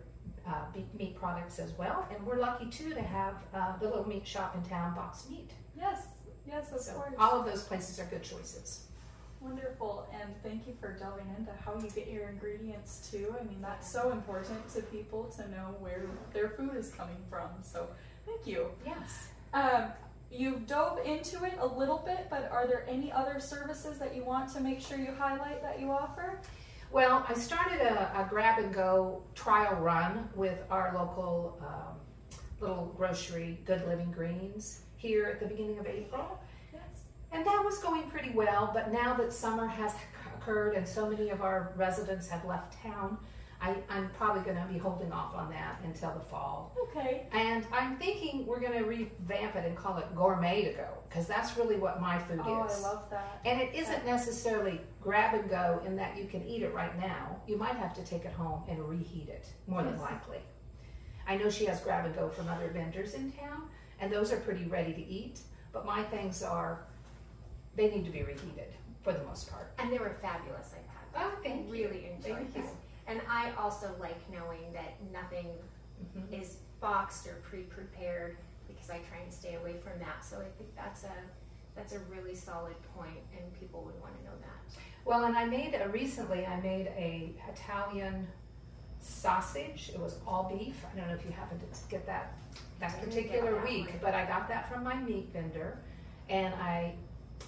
uh, 0.48 0.66
meat 0.98 1.16
products 1.18 1.58
as 1.58 1.72
well. 1.78 2.08
And 2.13 2.24
we're 2.25 2.40
lucky 2.40 2.68
too 2.70 2.94
to 2.94 3.02
have 3.02 3.36
uh, 3.54 3.78
the 3.80 3.88
little 3.88 4.08
meat 4.08 4.28
shop 4.28 4.56
in 4.56 4.62
town, 4.70 4.94
Box 4.94 5.28
Meat. 5.30 5.50
Yes, 5.75 6.06
yes, 6.48 6.72
of 6.72 6.82
So 6.82 6.94
course. 6.94 7.13
all 7.18 7.40
of 7.40 7.46
those 7.48 7.63
places 7.63 8.00
are 8.00 8.06
good 8.06 8.22
choices. 8.24 8.86
Wonderful, 9.43 10.07
and 10.13 10.33
thank 10.41 10.65
you 10.67 10.73
for 10.79 10.93
delving 10.93 11.27
into 11.38 11.51
how 11.65 11.75
you 11.77 11.89
get 11.89 12.07
your 12.07 12.29
ingredients 12.29 13.09
too. 13.12 13.35
I 13.39 13.43
mean, 13.43 13.62
that's 13.62 13.91
so 13.91 14.12
important 14.12 14.69
to 14.69 14.81
people 14.83 15.25
to 15.35 15.41
know 15.51 15.75
where 15.79 16.05
their 16.31 16.50
food 16.50 16.77
is 16.77 16.91
coming 16.91 17.17
from. 17.29 17.50
So, 17.62 17.89
thank 18.25 18.47
you. 18.47 18.67
Yes. 18.85 19.27
Um, 19.53 19.91
you've 20.31 20.65
dove 20.65 21.00
into 21.05 21.43
it 21.43 21.55
a 21.59 21.67
little 21.67 22.01
bit, 22.05 22.27
but 22.29 22.50
are 22.51 22.67
there 22.67 22.85
any 22.89 23.12
other 23.12 23.41
services 23.41 24.00
that 24.00 24.15
you 24.15 24.23
want 24.23 24.53
to 24.53 24.62
make 24.62 24.79
sure 24.79 24.97
you 24.97 25.13
highlight 25.17 25.62
that 25.62 25.79
you 25.79 25.91
offer? 25.91 26.39
Well, 26.91 27.25
I 27.27 27.33
started 27.33 27.81
a, 27.81 28.12
a 28.15 28.27
grab 28.29 28.59
and 28.59 28.73
go 28.73 29.23
trial 29.35 29.75
run 29.75 30.29
with 30.35 30.59
our 30.69 30.93
local 30.95 31.59
um, 31.59 31.97
little 32.62 32.93
grocery, 32.95 33.59
Good 33.65 33.85
Living 33.88 34.12
Greens, 34.12 34.81
here 34.95 35.25
at 35.25 35.39
the 35.41 35.47
beginning 35.47 35.79
of 35.79 35.85
April. 35.85 36.39
Yes. 37.34 37.38
And 37.38 37.46
that 37.48 37.63
was 37.66 37.80
going 37.80 38.04
pretty 38.10 38.30
well, 38.32 38.70
but 38.74 38.92
now 38.92 39.13
that 39.16 39.34
summer 39.34 39.68
has 39.68 39.94
occurred 40.38 40.75
and 40.75 40.88
so 40.88 41.10
many 41.10 41.30
of 41.30 41.42
our 41.42 41.74
residents 41.75 42.28
have 42.30 42.46
left 42.46 42.82
town, 42.82 43.18
I, 43.62 43.75
I'm 43.90 44.10
probably 44.18 44.42
going 44.42 44.58
to 44.58 44.72
be 44.72 44.78
holding 44.78 45.12
off 45.13 45.34
on 45.36 45.50
that 45.52 45.80
until 45.86 46.12
the 46.13 46.20
fall. 46.20 46.75
Okay. 46.90 47.28
And 47.32 47.66
I'm 47.72 47.96
thinking 47.98 48.46
we're 48.46 48.60
going 48.60 48.74
to 48.78 48.84
revamp 48.84 49.56
it 49.56 49.66
and 49.66 49.75
call 49.78 49.98
it 49.98 50.13
gourmet 50.13 50.66
to 50.66 50.74
go, 50.74 50.88
because 51.08 51.28
that's 51.28 51.58
really 51.58 51.78
what 51.78 52.02
my 52.02 52.20
food 52.20 52.42
Oh, 52.44 52.66
is. 52.66 52.74
Oh, 52.75 52.78
I 52.78 52.82
love 52.94 53.10
that. 53.12 53.40
And 53.46 53.62
it 53.62 53.74
isn't 53.74 54.06
necessarily 54.06 54.82
grab 55.02 55.34
and 55.34 55.50
go 55.50 55.82
in 55.86 55.96
that 55.96 56.18
you 56.18 56.25
can 56.25 56.46
eat 56.46 56.62
it 56.62 56.74
right 56.74 56.98
now. 57.00 57.38
You 57.48 57.56
might 57.58 57.75
have 57.75 57.94
to 57.96 58.04
take 58.04 58.25
it 58.25 58.34
home 58.34 58.63
and 58.68 58.84
reheat 58.84 59.30
it, 59.30 59.48
more 59.66 59.82
than 59.82 59.98
likely. 59.98 60.40
I 61.25 61.38
know 61.38 61.50
she 61.50 61.63
has 61.66 61.80
grab 61.80 62.06
and 62.06 62.13
go 62.13 62.28
from 62.28 62.50
other 62.50 62.68
vendors 62.68 63.13
in 63.13 63.32
town, 63.32 63.63
and 64.02 64.12
those 64.12 64.34
are 64.34 64.38
pretty 64.38 64.66
ready 64.66 64.94
to 64.94 65.08
eat. 65.08 65.40
But 65.72 65.86
my 65.86 66.04
things 66.04 66.44
are, 66.44 66.80
they 67.75 67.89
need 67.89 68.06
to 68.06 68.12
be 68.12 68.24
reheated 68.24 68.74
for 69.03 69.13
the 69.13 69.24
most 69.24 69.50
part. 69.51 69.72
And 69.80 69.92
they 69.92 69.98
were 69.98 70.15
fabulous. 70.22 70.74
I've 70.74 70.88
had 70.88 71.03
Oh. 71.15 71.38
I 71.46 71.63
really 71.70 72.08
enjoyed 72.12 72.38
Thank 72.38 72.53
them. 72.53 72.63
you. 72.63 72.70
And 73.08 73.22
I 73.30 73.51
also 73.53 73.94
like 74.00 74.18
knowing 74.32 74.72
that 74.74 75.00
nothing 75.12 75.48
Mhm. 76.15 76.32
is 76.42 76.58
boxed 76.80 77.27
or 77.27 77.36
pre-prepared 77.44 78.38
because 78.68 78.89
I 78.89 79.00
try 79.00 79.18
and 79.20 79.32
stay 79.32 79.56
away 79.56 79.77
from 79.77 80.00
that. 80.00 80.24
So 80.24 80.39
I 80.42 80.50
think 80.58 80.75
that's 80.75 81.03
a 81.03 81.12
that's 81.75 81.94
a 81.94 82.00
really 82.01 82.36
solid 82.36 82.75
point, 82.96 83.18
and 83.36 83.51
people 83.60 83.82
would 83.84 84.00
want 84.00 84.15
to 84.15 84.24
know 84.24 84.38
that. 84.42 84.80
Well, 85.06 85.24
and 85.25 85.36
I 85.36 85.46
made 85.46 85.74
a, 85.74 85.89
recently. 85.89 86.46
I 86.46 86.60
made 86.62 86.86
a 86.89 87.34
Italian 87.51 88.27
sausage. 89.00 89.89
It 89.94 90.00
was 90.00 90.20
all 90.27 90.44
beef. 90.56 90.84
I 90.86 90.98
don't 90.98 91.08
know 91.08 91.15
if 91.15 91.25
you 91.25 91.32
happened 91.32 91.62
to 91.62 91.89
get 91.89 92.06
that 92.06 92.34
that 92.80 93.00
particular 93.01 93.56
that 93.56 93.63
week, 93.63 93.89
one. 93.89 94.00
but 94.01 94.13
I 94.13 94.25
got 94.25 94.48
that 94.50 94.70
from 94.72 94.84
my 94.84 94.96
meat 94.96 95.30
vendor, 95.34 95.80
and 96.30 96.53
I 96.56 96.96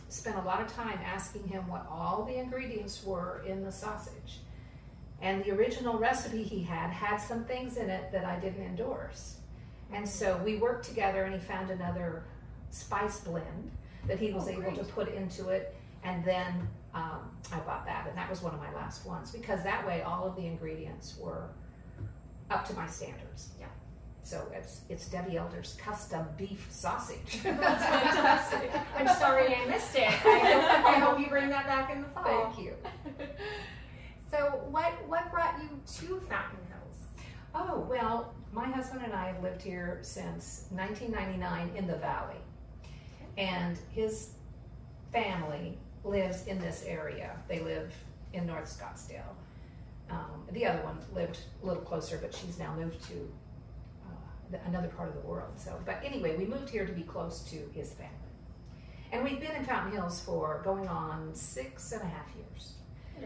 spent 0.10 0.38
a 0.38 0.42
lot 0.42 0.62
of 0.62 0.72
time 0.72 1.00
asking 1.06 1.48
him 1.48 1.68
what 1.68 1.86
all 1.90 2.24
the 2.24 2.36
ingredients 2.38 3.04
were 3.04 3.44
in 3.48 3.64
the 3.64 3.72
sausage. 3.72 4.40
And 5.22 5.44
the 5.44 5.52
original 5.52 5.98
recipe 5.98 6.44
he 6.44 6.62
had 6.64 6.90
had 6.92 7.18
some 7.18 7.46
things 7.46 7.78
in 7.78 7.90
it 7.90 8.12
that 8.12 8.26
I 8.26 8.38
didn't 8.38 8.64
endorse. 8.64 9.38
And 9.92 10.08
so 10.08 10.38
we 10.44 10.58
worked 10.58 10.86
together 10.86 11.24
and 11.24 11.34
he 11.34 11.40
found 11.40 11.70
another 11.70 12.24
spice 12.70 13.20
blend 13.22 13.72
that 14.08 14.20
he 14.20 14.32
was 14.32 14.48
Oh, 14.48 14.52
able 14.52 14.74
to 14.74 14.84
put 14.84 15.14
into 15.14 15.50
it. 15.50 15.76
And 16.04 16.24
then 16.24 16.68
um, 16.94 17.32
I 17.52 17.60
bought 17.60 17.86
that, 17.86 18.08
and 18.08 18.18
that 18.18 18.30
was 18.30 18.42
one 18.42 18.54
of 18.54 18.60
my 18.60 18.72
last 18.74 19.06
ones 19.06 19.32
because 19.32 19.64
that 19.64 19.86
way 19.86 20.02
all 20.04 20.26
of 20.26 20.36
the 20.36 20.46
ingredients 20.46 21.18
were 21.20 21.50
up 22.50 22.66
to 22.68 22.74
my 22.76 22.88
standards. 22.88 23.50
Yeah. 23.60 23.66
So 24.26 24.48
it's 24.52 24.82
it's 24.90 25.08
Debbie 25.08 25.38
Elder's 25.38 25.78
custom 25.80 26.26
beef 26.36 26.66
sausage. 26.72 27.42
That's 27.44 27.86
fantastic. 27.86 28.72
I'm 28.98 29.08
sorry 29.20 29.56
I 29.56 29.66
missed 29.68 29.96
it. 29.96 30.08
I 30.08 30.40
hope, 30.40 30.86
I 30.86 30.94
hope 31.00 31.20
you 31.20 31.28
bring 31.28 31.50
that 31.50 31.68
back 31.68 31.92
in 31.92 32.02
the 32.02 32.08
fall. 32.08 32.52
Thank 32.52 32.60
you. 32.60 32.74
So 34.32 34.64
what 34.72 34.92
what 35.08 35.32
brought 35.32 35.60
you 35.62 35.70
to 35.70 36.20
Fountain 36.28 36.60
Hills? 36.68 37.26
Oh, 37.54 37.86
well, 37.88 38.34
my 38.52 38.66
husband 38.66 39.04
and 39.06 39.14
I 39.14 39.28
have 39.28 39.44
lived 39.44 39.62
here 39.62 40.00
since 40.02 40.66
1999 40.72 41.72
in 41.76 41.88
the 41.88 41.98
valley. 41.98 42.42
And 43.38 43.78
his 43.92 44.32
family 45.14 45.78
lives 46.04 46.48
in 46.48 46.60
this 46.60 46.84
area. 46.86 47.38
They 47.48 47.60
live 47.60 47.94
in 48.34 48.46
North 48.48 48.66
Scottsdale. 48.66 49.36
Um, 50.10 50.48
the 50.52 50.66
other 50.66 50.84
one 50.84 50.98
lived 51.14 51.40
a 51.62 51.66
little 51.66 51.84
closer, 51.84 52.18
but 52.22 52.34
she's 52.34 52.58
now 52.58 52.76
moved 52.76 53.02
to 53.08 53.32
the, 54.52 54.60
another 54.68 54.88
part 54.88 55.10
of 55.10 55.16
the 55.16 55.28
world. 55.28 55.54
So, 55.58 55.80
but 55.86 56.02
anyway, 56.04 56.36
we 56.38 56.46
moved 56.46 56.70
here 56.70 56.86
to 56.86 56.94
be 56.94 57.04
close 57.04 57.42
to 57.52 57.58
his 57.74 57.94
family. 57.94 58.12
And 59.12 59.24
we've 59.24 59.40
been 59.40 59.52
in 59.52 59.64
Fountain 59.64 59.94
Hills 59.94 60.22
for 60.22 60.62
going 60.64 60.88
on 60.88 61.34
six 61.34 61.92
and 61.92 62.02
a 62.02 62.06
half 62.06 62.28
years. 62.36 62.74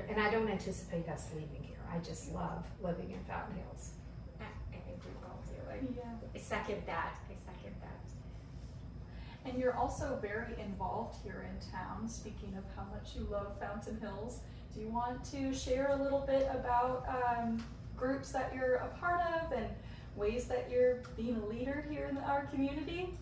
And 0.08 0.20
I 0.22 0.30
don't 0.30 0.50
anticipate 0.50 1.08
us 1.10 1.28
leaving 1.34 1.64
here. 1.64 1.78
I 1.92 1.98
just 2.00 2.32
love 2.32 2.64
living 2.82 3.12
in 3.12 3.24
Fountain 3.26 3.56
Hills. 3.58 3.92
I, 4.40 4.44
I 4.44 4.80
think 4.82 5.00
we 5.04 5.12
all 5.26 5.42
do. 5.48 5.56
I, 5.70 5.80
Yeah. 5.98 6.12
I 6.36 6.38
second 6.38 6.84
that. 6.86 7.16
I 7.30 7.34
second 7.34 7.76
that. 7.82 9.50
And 9.50 9.58
you're 9.58 9.76
also 9.76 10.20
very 10.22 10.54
involved 10.62 11.16
here 11.24 11.50
in 11.50 11.72
town. 11.72 12.08
Speaking 12.08 12.56
of 12.58 12.64
how 12.76 12.84
much 12.94 13.16
you 13.16 13.28
love 13.32 13.60
Fountain 13.60 14.00
Hills, 14.00 14.42
do 14.74 14.82
you 14.82 14.90
want 14.90 15.24
to 15.32 15.54
share 15.54 15.90
a 15.90 15.96
little 15.96 16.24
bit 16.28 16.48
about 16.52 17.06
um, 17.08 17.64
groups 17.98 18.32
that 18.32 18.54
you're 18.56 18.76
a 18.76 18.88
part 19.00 19.22
of 19.22 19.52
and 19.52 19.68
ways 20.16 20.46
that 20.46 20.70
you're 20.72 21.00
being 21.16 21.38
a 21.38 21.46
leader 21.46 21.86
here 21.90 22.08
in 22.10 22.18
our 22.18 22.46
community? 22.48 23.14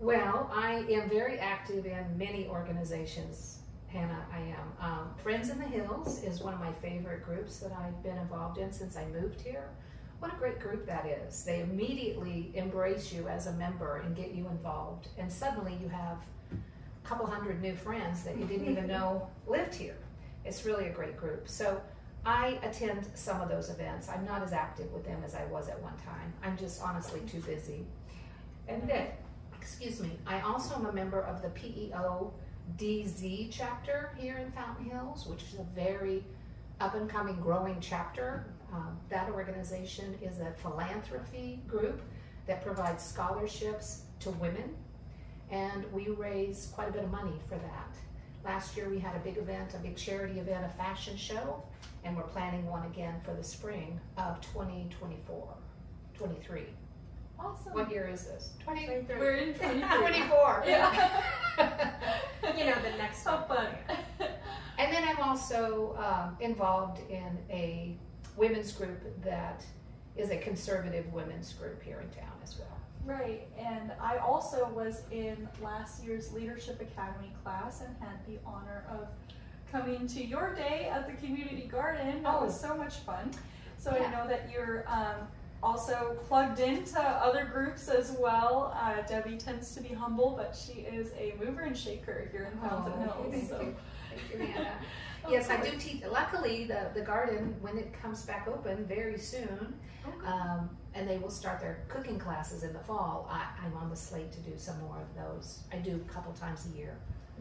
Well, 0.00 0.50
I 0.52 0.84
am 0.90 1.08
very 1.08 1.38
active 1.38 1.86
in 1.86 2.18
many 2.18 2.46
organizations, 2.48 3.58
Hannah. 3.88 4.24
I 4.32 4.38
am. 4.38 4.72
Um, 4.80 5.14
Friends 5.22 5.50
in 5.50 5.58
the 5.58 5.64
Hills 5.64 6.22
is 6.22 6.40
one 6.40 6.52
of 6.52 6.60
my 6.60 6.72
favorite 6.72 7.24
groups 7.24 7.58
that 7.58 7.72
I've 7.72 8.02
been 8.02 8.18
involved 8.18 8.58
in 8.58 8.72
since 8.72 8.96
I 8.96 9.04
moved 9.06 9.40
here. 9.40 9.68
What 10.18 10.32
a 10.32 10.36
great 10.36 10.58
group 10.58 10.86
that 10.86 11.06
is. 11.06 11.44
They 11.44 11.60
immediately 11.60 12.50
embrace 12.54 13.12
you 13.12 13.28
as 13.28 13.46
a 13.46 13.52
member 13.52 13.98
and 13.98 14.16
get 14.16 14.32
you 14.32 14.48
involved, 14.48 15.08
and 15.18 15.30
suddenly 15.32 15.78
you 15.80 15.88
have 15.88 16.18
a 16.52 17.08
couple 17.08 17.26
hundred 17.26 17.62
new 17.62 17.76
friends 17.76 18.24
that 18.24 18.38
you 18.38 18.44
didn't 18.46 18.70
even 18.70 18.86
know 18.94 19.28
lived 19.46 19.74
here. 19.74 19.96
It's 20.44 20.64
really 20.64 20.86
a 20.86 20.92
great 20.92 21.16
group. 21.16 21.48
So 21.48 21.80
I 22.26 22.58
attend 22.62 23.06
some 23.14 23.40
of 23.40 23.48
those 23.48 23.68
events. 23.68 24.08
I'm 24.08 24.24
not 24.24 24.42
as 24.42 24.52
active 24.52 24.90
with 24.92 25.04
them 25.04 25.22
as 25.24 25.34
I 25.34 25.44
was 25.46 25.68
at 25.68 25.80
one 25.82 25.96
time. 25.98 26.32
I'm 26.42 26.56
just 26.56 26.82
honestly 26.82 27.20
too 27.28 27.40
busy. 27.40 27.84
And 28.66 28.88
then, 28.88 29.08
excuse 29.58 30.00
me, 30.00 30.12
I 30.26 30.40
also 30.40 30.74
am 30.74 30.86
a 30.86 30.92
member 30.92 31.20
of 31.20 31.42
the 31.42 31.50
PEO 31.50 32.32
DZ 32.78 33.48
chapter 33.50 34.16
here 34.16 34.38
in 34.38 34.50
Fountain 34.52 34.86
Hills, 34.86 35.26
which 35.26 35.42
is 35.42 35.54
a 35.58 35.66
very 35.74 36.24
up 36.80 36.94
and 36.94 37.08
coming, 37.08 37.36
growing 37.40 37.76
chapter. 37.80 38.46
Um, 38.72 38.98
that 39.10 39.30
organization 39.30 40.18
is 40.22 40.40
a 40.40 40.52
philanthropy 40.62 41.62
group 41.68 42.00
that 42.46 42.64
provides 42.64 43.02
scholarships 43.02 44.02
to 44.20 44.30
women, 44.30 44.74
and 45.50 45.84
we 45.92 46.08
raise 46.08 46.72
quite 46.74 46.88
a 46.88 46.92
bit 46.92 47.04
of 47.04 47.10
money 47.10 47.38
for 47.48 47.56
that. 47.56 47.96
Last 48.44 48.76
year 48.76 48.88
we 48.90 48.98
had 48.98 49.16
a 49.16 49.20
big 49.20 49.38
event, 49.38 49.74
a 49.74 49.78
big 49.78 49.96
charity 49.96 50.38
event, 50.38 50.66
a 50.66 50.68
fashion 50.76 51.16
show, 51.16 51.62
and 52.04 52.14
we're 52.14 52.24
planning 52.24 52.66
one 52.66 52.84
again 52.84 53.14
for 53.24 53.32
the 53.32 53.42
spring 53.42 53.98
of 54.18 54.38
2024, 54.42 55.54
23. 56.14 56.62
Awesome. 57.38 57.72
What 57.72 57.90
year 57.90 58.08
is 58.12 58.24
this? 58.24 58.50
20, 58.62 59.06
We're 59.08 59.36
in 59.36 59.54
24. 59.54 60.64
Yeah. 60.66 61.22
You 62.58 62.66
know 62.66 62.74
the 62.82 62.96
next 62.98 63.24
so 63.24 63.32
one. 63.48 63.48
fun. 63.48 64.28
And 64.78 64.92
then 64.92 65.02
I'm 65.08 65.18
also 65.18 65.96
um, 65.98 66.36
involved 66.40 67.00
in 67.10 67.38
a 67.50 67.96
women's 68.36 68.70
group 68.72 69.00
that 69.24 69.64
is 70.16 70.30
a 70.30 70.36
conservative 70.36 71.12
women's 71.12 71.52
group 71.54 71.82
here 71.82 72.00
in 72.00 72.08
town 72.10 72.34
as 72.42 72.58
well. 72.58 72.78
Right, 73.04 73.46
and 73.58 73.92
I 74.00 74.16
also 74.16 74.66
was 74.74 75.02
in 75.10 75.46
last 75.62 76.02
year's 76.02 76.32
Leadership 76.32 76.80
Academy 76.80 77.32
class 77.42 77.82
and 77.82 77.94
had 78.00 78.24
the 78.26 78.38
honor 78.46 78.84
of 78.90 79.08
coming 79.70 80.06
to 80.08 80.24
your 80.24 80.54
day 80.54 80.88
at 80.90 81.06
the 81.06 81.12
community 81.26 81.68
garden. 81.70 82.22
That 82.22 82.40
was 82.40 82.58
so 82.58 82.74
much 82.74 82.94
fun. 83.00 83.30
So 83.76 83.94
Yeah. 83.94 84.04
I 84.06 84.10
know 84.10 84.26
that 84.28 84.48
you're 84.50 84.84
um, 84.88 85.28
also 85.62 86.16
plugged 86.28 86.60
into 86.60 86.98
other 87.00 87.44
groups 87.44 87.88
as 87.88 88.12
well. 88.18 88.74
Uh, 88.80 89.02
Debbie 89.06 89.36
tends 89.36 89.74
to 89.74 89.82
be 89.82 89.88
humble, 89.92 90.34
but 90.36 90.56
she 90.56 90.80
is 90.82 91.12
a 91.18 91.34
mover 91.38 91.62
and 91.62 91.76
shaker 91.76 92.28
here 92.32 92.50
in 92.50 92.58
Fountain 92.66 92.92
Oh, 93.06 93.30
Hills. 93.30 93.48
so. 93.50 93.58
Thank 93.58 94.32
you, 94.40 94.46
Hannah. 94.46 94.78
Of 95.24 95.30
Yes, 95.30 95.48
I 95.50 95.56
do 95.62 95.76
teach. 95.78 96.02
Luckily, 96.10 96.64
the, 96.64 96.90
the 96.94 97.00
garden, 97.00 97.56
when 97.60 97.78
it 97.78 97.92
comes 98.00 98.22
back 98.26 98.46
open 98.48 98.84
very 98.86 99.18
soon, 99.18 99.74
Okay. 100.06 100.26
um, 100.26 100.68
and 100.92 101.08
they 101.08 101.16
will 101.16 101.30
start 101.30 101.60
their 101.60 101.82
cooking 101.88 102.18
classes 102.18 102.62
in 102.62 102.74
the 102.74 102.78
fall, 102.80 103.26
I, 103.30 103.46
I'm 103.64 103.74
on 103.76 103.88
the 103.88 103.96
slate 103.96 104.30
to 104.32 104.40
do 104.40 104.52
some 104.58 104.78
more 104.82 104.98
of 105.00 105.14
those. 105.16 105.60
I 105.72 105.76
do 105.76 105.96
a 105.96 106.12
couple 106.12 106.32
times 106.34 106.66
a 106.72 106.76
year. 106.76 106.98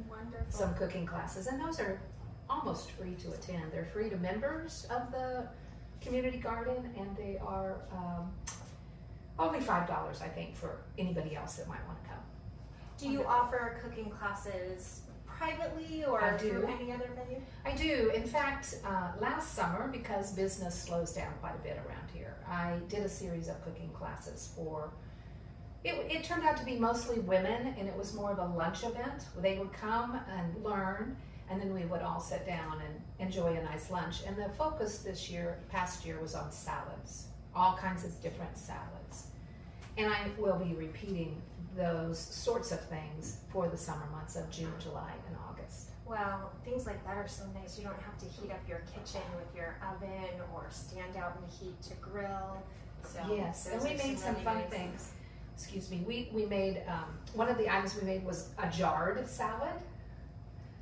Wonderful. 0.10 0.46
some 0.50 0.74
cooking 0.74 1.06
classes, 1.06 1.46
and 1.48 1.60
those 1.62 1.80
are 1.80 2.02
almost 2.50 2.90
free 2.92 3.14
to 3.16 3.32
attend. 3.34 3.72
They're 3.72 3.86
free 3.86 4.10
to 4.10 4.18
members 4.18 4.88
of 4.90 5.12
the 5.12 5.48
community 6.02 6.38
garden, 6.40 6.90
and 6.98 7.16
they 7.16 7.38
are 7.46 7.82
um, 7.92 8.32
only 9.38 9.60
five 9.60 9.88
dollars, 9.88 10.22
I 10.22 10.30
think, 10.30 10.56
for 10.56 10.80
anybody 10.98 11.36
else 11.36 11.56
that 11.58 11.68
might 11.68 11.86
want 11.86 12.02
to 12.04 12.10
come. 12.10 12.20
Do 12.98 13.08
you 13.10 13.24
offer 13.26 13.80
cooking 13.84 14.10
classes 14.10 15.02
privately 15.44 16.06
or 16.06 16.24
I 16.24 16.38
do. 16.38 16.50
through 16.50 16.68
any 16.68 16.92
other 16.92 17.10
venue? 17.16 17.42
I 17.66 17.76
do. 17.76 18.12
In 18.16 18.24
fact, 18.24 18.76
uh, 18.86 19.12
last 19.20 19.54
summer, 19.54 19.88
because 19.88 20.32
business 20.32 20.80
slows 20.80 21.14
down 21.14 21.34
quite 21.42 21.56
a 21.56 21.64
bit 21.64 21.78
around 21.88 22.10
here, 22.14 22.36
I 22.48 22.78
did 22.88 23.04
a 23.04 23.10
series 23.10 23.48
of 23.48 23.64
cooking 23.64 23.90
classes 23.90 24.52
for. 24.56 24.92
It, 25.84 25.96
it 26.10 26.24
turned 26.24 26.46
out 26.46 26.56
to 26.58 26.66
be 26.66 26.78
mostly 26.78 27.20
women, 27.20 27.76
and 27.78 27.88
it 27.88 27.98
was 27.98 28.14
more 28.14 28.32
of 28.32 28.40
a 28.40 28.56
lunch 28.56 28.84
event. 28.84 29.26
They 29.42 29.58
would 29.58 29.74
come 29.74 30.20
and 30.32 30.64
learn, 30.64 31.18
and 31.50 31.62
then 31.62 31.74
we 31.74 31.84
would 31.86 32.02
all 32.02 32.22
sit 32.22 32.46
down 32.48 32.82
and 32.82 33.02
enjoy 33.20 33.58
a 33.58 33.64
nice 33.64 33.92
lunch. 33.92 34.24
And 34.26 34.38
the 34.38 34.50
focus 34.58 35.00
this 35.00 35.30
year, 35.30 35.60
past 35.70 36.06
year, 36.06 36.20
was 36.22 36.36
on 36.36 36.52
salads, 36.54 37.28
all 37.54 37.76
kinds 37.76 38.06
of 38.06 38.22
different 38.22 38.58
salads. 38.58 39.03
And 39.98 40.12
I 40.12 40.32
will 40.38 40.58
be 40.58 40.74
repeating 40.74 41.42
those 41.76 42.20
sorts 42.20 42.72
of 42.72 42.80
things 42.82 43.38
for 43.52 43.68
the 43.68 43.78
summer 43.78 44.06
months 44.12 44.36
of 44.36 44.50
June, 44.50 44.74
July, 44.80 45.12
and 45.28 45.36
August. 45.50 45.90
Well, 46.06 46.52
things 46.66 46.86
like 46.86 47.04
that 47.06 47.16
are 47.16 47.28
so 47.28 47.44
nice. 47.60 47.78
You 47.78 47.86
don't 47.86 48.00
have 48.02 48.18
to 48.20 48.26
heat 48.26 48.52
up 48.52 48.60
your 48.68 48.82
kitchen 48.94 49.22
with 49.36 49.56
your 49.56 49.78
oven 49.92 50.40
or 50.54 50.66
stand 50.70 51.16
out 51.16 51.38
in 51.38 51.48
the 51.48 51.66
heat 51.66 51.82
to 51.84 51.94
grill. 51.96 52.62
So 53.04 53.20
Yes, 53.36 53.68
and 53.72 53.82
we 53.82 53.90
made 53.96 54.20
some 54.20 54.34
really 54.34 54.44
fun 54.44 54.58
nice 54.58 54.70
things. 54.70 55.12
Excuse 55.56 55.90
me, 55.92 56.04
we, 56.08 56.30
we 56.34 56.46
made, 56.46 56.84
um, 56.88 57.18
one 57.34 57.48
of 57.50 57.58
the 57.58 57.74
items 57.74 57.96
we 57.96 58.04
made 58.04 58.26
was 58.26 58.50
a 58.58 58.70
jarred 58.70 59.28
salad, 59.28 59.76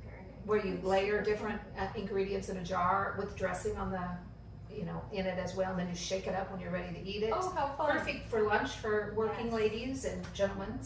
nice. 0.04 0.14
where 0.44 0.64
you 0.64 0.78
layer 0.82 1.22
different 1.22 1.60
uh, 1.78 1.86
ingredients 1.94 2.48
in 2.48 2.56
a 2.56 2.64
jar 2.64 3.14
with 3.18 3.36
dressing 3.36 3.76
on 3.76 3.90
the, 3.90 4.02
you 4.76 4.84
know, 4.84 5.02
in 5.12 5.26
it 5.26 5.38
as 5.38 5.54
well, 5.54 5.70
and 5.72 5.80
then 5.80 5.88
you 5.88 5.94
shake 5.94 6.26
it 6.26 6.34
up 6.34 6.50
when 6.50 6.60
you're 6.60 6.70
ready 6.70 6.92
to 6.94 7.00
eat 7.08 7.22
it. 7.22 7.32
Oh, 7.34 7.50
how 7.56 7.68
fun! 7.76 7.98
Perfect 7.98 8.28
for 8.28 8.42
lunch 8.42 8.70
for 8.72 9.12
working 9.16 9.46
Yes. 9.46 9.54
ladies 9.54 10.04
and 10.04 10.34
gentlemen. 10.34 10.78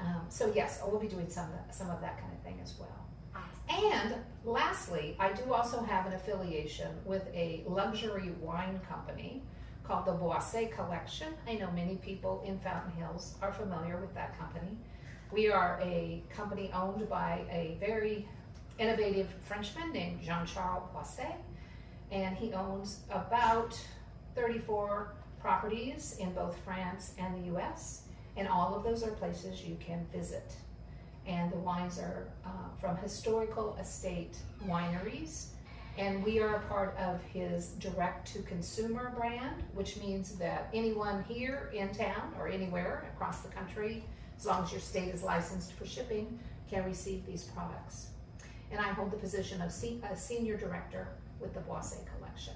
Um, 0.00 0.22
so 0.28 0.52
yes, 0.54 0.80
we'll 0.86 1.00
be 1.00 1.08
doing 1.08 1.28
some, 1.28 1.48
some 1.70 1.88
of 1.90 2.00
that 2.02 2.20
kind 2.20 2.32
of 2.32 2.40
thing 2.42 2.58
as 2.62 2.74
well. 2.78 3.06
Awesome. 3.34 3.84
And 3.84 4.14
lastly, 4.44 5.16
I 5.18 5.32
do 5.32 5.52
also 5.52 5.82
have 5.82 6.06
an 6.06 6.12
affiliation 6.12 6.90
with 7.04 7.26
a 7.34 7.64
luxury 7.66 8.32
wine 8.40 8.78
company 8.88 9.42
called 9.84 10.04
the 10.04 10.12
Boisset 10.12 10.72
Collection. 10.72 11.28
I 11.48 11.54
know 11.54 11.70
many 11.70 11.96
people 11.96 12.42
in 12.44 12.58
Fountain 12.58 12.92
Hills 12.92 13.36
are 13.40 13.52
familiar 13.52 13.96
with 13.98 14.12
that 14.14 14.38
company. 14.38 14.76
We 15.32 15.48
are 15.50 15.80
a 15.82 16.22
company 16.28 16.70
owned 16.74 17.08
by 17.08 17.44
a 17.50 17.76
very 17.80 18.28
innovative 18.78 19.28
Frenchman 19.44 19.92
named 19.92 20.20
Jean 20.22 20.44
Charles 20.44 20.84
Boisset, 20.94 21.36
and 22.10 22.36
he 22.36 22.52
owns 22.52 23.00
about 23.10 23.78
34 24.34 25.14
properties 25.40 26.16
in 26.18 26.32
both 26.32 26.56
France 26.64 27.12
and 27.18 27.34
the 27.36 27.56
US, 27.56 28.02
and 28.36 28.48
all 28.48 28.74
of 28.74 28.84
those 28.84 29.02
are 29.02 29.10
places 29.12 29.64
you 29.64 29.76
can 29.80 30.06
visit 30.12 30.54
and 31.26 31.52
the 31.52 31.56
wines 31.56 31.98
are 31.98 32.28
uh, 32.44 32.48
from 32.80 32.96
historical 32.96 33.76
estate 33.80 34.36
wineries. 34.66 35.46
And 35.98 36.22
we 36.22 36.40
are 36.40 36.56
a 36.56 36.60
part 36.68 36.96
of 36.98 37.22
his 37.32 37.68
direct 37.80 38.32
to 38.34 38.42
consumer 38.42 39.12
brand, 39.16 39.62
which 39.74 39.96
means 39.96 40.32
that 40.36 40.68
anyone 40.74 41.24
here 41.26 41.70
in 41.74 41.88
town 41.94 42.34
or 42.38 42.48
anywhere 42.48 43.10
across 43.14 43.40
the 43.40 43.48
country, 43.48 44.04
as 44.36 44.44
long 44.44 44.62
as 44.62 44.72
your 44.72 44.80
state 44.80 45.08
is 45.14 45.22
licensed 45.22 45.72
for 45.72 45.86
shipping, 45.86 46.38
can 46.70 46.84
receive 46.84 47.24
these 47.24 47.44
products. 47.44 48.08
And 48.70 48.78
I 48.78 48.88
hold 48.92 49.10
the 49.10 49.16
position 49.16 49.62
of 49.62 49.72
se- 49.72 50.00
a 50.08 50.16
senior 50.16 50.58
director 50.58 51.08
with 51.40 51.54
the 51.54 51.60
Boisset 51.60 52.04
Collection. 52.16 52.54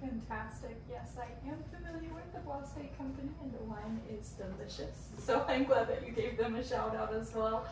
Fantastic. 0.00 0.76
Yes, 0.90 1.16
I 1.16 1.48
am 1.48 1.58
familiar 1.70 2.12
with 2.12 2.32
the 2.32 2.40
Boisset 2.40 2.96
company 2.98 3.30
and 3.40 3.52
the 3.52 3.62
wine 3.64 4.00
is 4.10 4.30
delicious. 4.30 5.10
So 5.18 5.44
I'm 5.46 5.64
glad 5.64 5.88
that 5.88 6.04
you 6.04 6.12
gave 6.12 6.36
them 6.36 6.56
a 6.56 6.64
shout 6.64 6.96
out 6.96 7.14
as 7.14 7.32
well. 7.34 7.64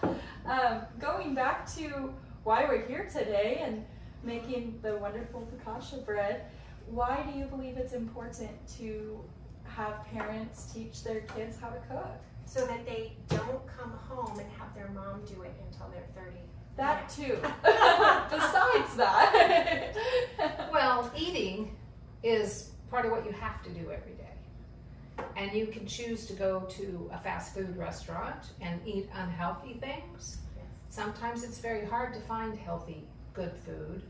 Um, 0.47 0.83
going 1.01 1.35
back 1.35 1.69
to 1.75 2.15
why 2.45 2.65
we're 2.69 2.87
here 2.87 3.09
today 3.13 3.61
and 3.65 3.85
making 4.23 4.79
the 4.83 4.97
wonderful 4.97 5.49
focaccia 5.51 6.05
bread, 6.05 6.43
why 6.87 7.27
do 7.29 7.37
you 7.37 7.47
believe 7.47 7.77
it's 7.77 7.93
important 7.93 8.51
to 8.79 9.21
have 9.65 10.05
parents 10.07 10.71
teach 10.73 11.03
their 11.03 11.23
kids 11.23 11.59
how 11.61 11.71
to 11.71 11.81
cook? 11.89 12.21
So 12.45 12.67
that 12.67 12.85
they 12.87 13.13
don't 13.29 13.67
come 13.67 13.93
home 14.09 14.39
and 14.39 14.49
have 14.59 14.75
their 14.75 14.89
mom 14.89 15.23
do 15.25 15.43
it 15.43 15.55
until 15.71 15.89
they're 15.89 16.25
30. 16.25 16.37
That 16.81 17.11
too. 17.11 17.37
Besides 17.63 18.97
that. 18.97 19.95
Well, 20.73 21.11
eating 21.15 21.77
is 22.23 22.71
part 22.91 23.05
of 23.05 23.11
what 23.11 23.27
you 23.27 23.33
have 23.33 23.63
to 23.65 23.71
do 23.71 23.91
every 23.91 24.13
day. 24.13 25.25
And 25.37 25.53
you 25.53 25.67
can 25.67 25.85
choose 25.85 26.25
to 26.27 26.33
go 26.33 26.61
to 26.71 27.11
a 27.13 27.19
fast 27.19 27.53
food 27.55 27.77
restaurant 27.77 28.53
and 28.63 28.81
eat 28.87 29.11
unhealthy 29.13 29.75
things. 29.75 30.39
Yes. 30.57 30.65
Sometimes 30.89 31.45
it's 31.45 31.59
very 31.59 31.85
hard 31.85 32.15
to 32.15 32.21
find 32.21 32.57
healthy, 32.57 33.05
good 33.35 33.53
food. 33.67 34.03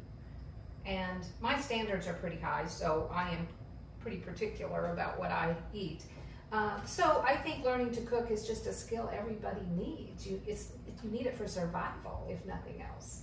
And 0.86 1.26
my 1.40 1.58
standards 1.58 2.06
are 2.06 2.14
pretty 2.14 2.38
high, 2.38 2.66
so 2.66 3.10
I 3.12 3.30
am 3.30 3.48
pretty 4.00 4.18
particular 4.18 4.92
about 4.92 5.18
what 5.18 5.32
I 5.32 5.56
eat. 5.74 6.04
Uh, 6.52 6.82
so 6.84 7.24
I 7.26 7.36
think 7.36 7.64
learning 7.64 7.92
to 7.92 8.00
cook 8.02 8.30
is 8.30 8.46
just 8.46 8.66
a 8.66 8.72
skill 8.72 9.08
everybody 9.12 9.60
needs. 9.76 10.26
You, 10.26 10.40
it's, 10.46 10.72
you 11.02 11.10
need 11.10 11.26
it 11.26 11.36
for 11.36 11.46
survival, 11.46 12.26
if 12.28 12.44
nothing 12.44 12.82
else. 12.82 13.22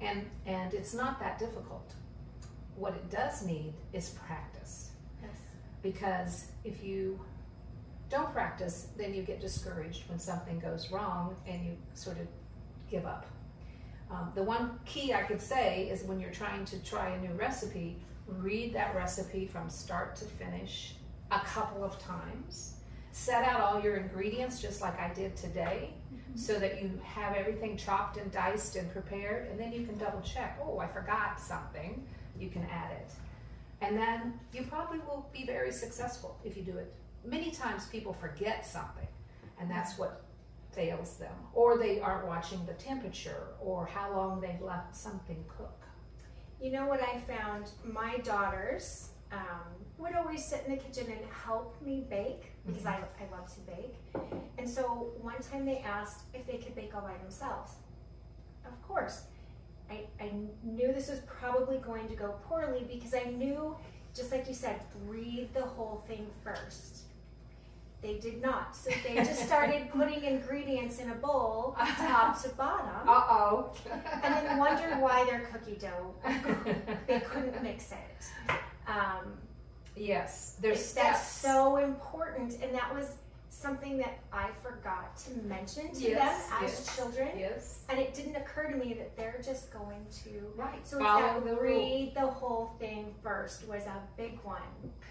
And, 0.00 0.24
and 0.46 0.72
it's 0.74 0.94
not 0.94 1.18
that 1.18 1.38
difficult. 1.38 1.92
What 2.76 2.94
it 2.94 3.10
does 3.10 3.44
need 3.44 3.74
is 3.92 4.10
practice 4.10 4.90
yes. 5.20 5.32
because 5.82 6.46
if 6.64 6.84
you 6.84 7.18
don't 8.08 8.32
practice, 8.32 8.88
then 8.96 9.12
you 9.12 9.22
get 9.22 9.40
discouraged 9.40 10.08
when 10.08 10.20
something 10.20 10.60
goes 10.60 10.90
wrong 10.92 11.34
and 11.46 11.64
you 11.64 11.72
sort 11.94 12.18
of 12.18 12.28
give 12.88 13.04
up. 13.06 13.26
Um, 14.10 14.32
the 14.34 14.42
one 14.42 14.78
key 14.86 15.12
I 15.12 15.22
could 15.22 15.42
say 15.42 15.88
is 15.90 16.04
when 16.04 16.20
you're 16.20 16.30
trying 16.30 16.64
to 16.66 16.78
try 16.82 17.10
a 17.10 17.20
new 17.20 17.32
recipe, 17.34 17.96
read 18.26 18.72
that 18.74 18.94
recipe 18.94 19.46
from 19.46 19.68
start 19.68 20.16
to 20.16 20.24
finish 20.24 20.94
a 21.30 21.40
couple 21.40 21.84
of 21.84 21.98
times. 21.98 22.74
Set 23.12 23.44
out 23.44 23.60
all 23.60 23.80
your 23.80 23.96
ingredients 23.96 24.60
just 24.60 24.80
like 24.80 24.98
I 25.00 25.12
did 25.12 25.36
today 25.36 25.94
so 26.34 26.58
that 26.58 26.80
you 26.80 27.00
have 27.02 27.34
everything 27.34 27.76
chopped 27.76 28.16
and 28.16 28.30
diced 28.30 28.76
and 28.76 28.90
prepared, 28.92 29.50
and 29.50 29.58
then 29.58 29.72
you 29.72 29.84
can 29.84 29.98
double 29.98 30.20
check. 30.20 30.58
Oh, 30.62 30.78
I 30.78 30.86
forgot 30.86 31.40
something. 31.40 32.06
You 32.38 32.48
can 32.48 32.62
add 32.64 32.92
it. 32.92 33.10
And 33.80 33.96
then 33.96 34.38
you 34.52 34.64
probably 34.64 34.98
will 35.00 35.28
be 35.32 35.44
very 35.44 35.72
successful 35.72 36.38
if 36.44 36.56
you 36.56 36.62
do 36.62 36.76
it. 36.78 36.94
Many 37.24 37.50
times 37.50 37.86
people 37.86 38.12
forget 38.12 38.64
something, 38.64 39.08
and 39.60 39.70
that's 39.70 39.98
what 39.98 40.24
fails 40.72 41.16
them. 41.16 41.34
Or 41.54 41.76
they 41.76 42.00
aren't 42.00 42.26
watching 42.26 42.64
the 42.66 42.74
temperature 42.74 43.48
or 43.60 43.86
how 43.86 44.14
long 44.14 44.40
they've 44.40 44.60
left 44.60 44.94
something 44.94 45.44
cook. 45.48 45.82
You 46.60 46.72
know 46.72 46.86
what 46.86 47.00
I 47.02 47.18
found? 47.20 47.70
My 47.84 48.18
daughters 48.18 49.08
um, 49.32 49.77
would 49.98 50.14
always 50.14 50.44
sit 50.44 50.64
in 50.66 50.72
the 50.76 50.78
kitchen 50.78 51.06
and 51.10 51.20
help 51.44 51.74
me 51.82 52.04
bake 52.08 52.52
because 52.66 52.86
I, 52.86 52.96
I 53.20 53.36
love 53.36 53.52
to 53.54 53.60
bake. 53.60 53.94
And 54.58 54.68
so 54.68 55.10
one 55.20 55.34
time 55.50 55.66
they 55.66 55.78
asked 55.78 56.22
if 56.34 56.46
they 56.46 56.58
could 56.58 56.74
bake 56.74 56.94
all 56.94 57.02
by 57.02 57.16
themselves. 57.22 57.72
Of 58.66 58.80
course. 58.86 59.22
I, 59.90 60.02
I 60.20 60.30
knew 60.62 60.92
this 60.92 61.08
was 61.08 61.20
probably 61.20 61.78
going 61.78 62.08
to 62.08 62.14
go 62.14 62.34
poorly 62.48 62.86
because 62.92 63.14
I 63.14 63.30
knew, 63.30 63.74
just 64.14 64.30
like 64.30 64.46
you 64.46 64.54
said, 64.54 64.80
read 65.06 65.48
the 65.54 65.62
whole 65.62 66.04
thing 66.06 66.26
first. 66.44 66.98
They 68.00 68.18
did 68.18 68.40
not. 68.40 68.76
So 68.76 68.90
they 69.04 69.16
just 69.16 69.44
started 69.46 69.90
putting 69.92 70.22
ingredients 70.22 70.98
in 71.00 71.10
a 71.10 71.14
bowl, 71.16 71.74
top 71.96 72.40
to 72.42 72.48
bottom, 72.50 73.08
Uh 73.08 73.24
oh. 73.28 73.72
and 74.22 74.34
then 74.46 74.58
wondered 74.58 75.00
why 75.00 75.24
their 75.24 75.40
cookie 75.52 75.76
dough 75.80 76.14
they 77.08 77.20
couldn't 77.20 77.60
mix 77.62 77.90
it. 77.90 78.52
Um, 78.86 79.32
yes, 79.98 80.56
there's 80.60 80.92
it's- 80.92 80.94
that's 80.94 81.26
so 81.28 81.76
important, 81.76 82.62
and 82.62 82.74
that 82.74 82.94
was 82.94 83.16
something 83.50 83.98
that 83.98 84.18
I 84.32 84.50
forgot 84.62 85.16
to 85.16 85.30
mention 85.38 85.92
to 85.92 86.00
Yes, 86.10 86.46
them 86.48 86.62
as 86.62 86.70
yes. 86.70 86.96
children, 86.96 87.36
Yes. 87.36 87.84
and 87.88 87.98
it 87.98 88.14
didn't 88.14 88.36
occur 88.36 88.68
to 88.70 88.76
me 88.76 88.94
that 88.94 89.16
they're 89.16 89.40
just 89.42 89.72
going 89.72 90.06
to. 90.22 90.52
Right. 90.54 90.86
So 90.86 90.98
Follow 91.00 91.40
that 91.40 91.60
read 91.60 92.14
the 92.14 92.20
whole 92.26 92.76
thing 92.78 93.12
first 93.20 93.66
was 93.66 93.84
a 93.86 94.00
big 94.16 94.38
one, 94.44 94.62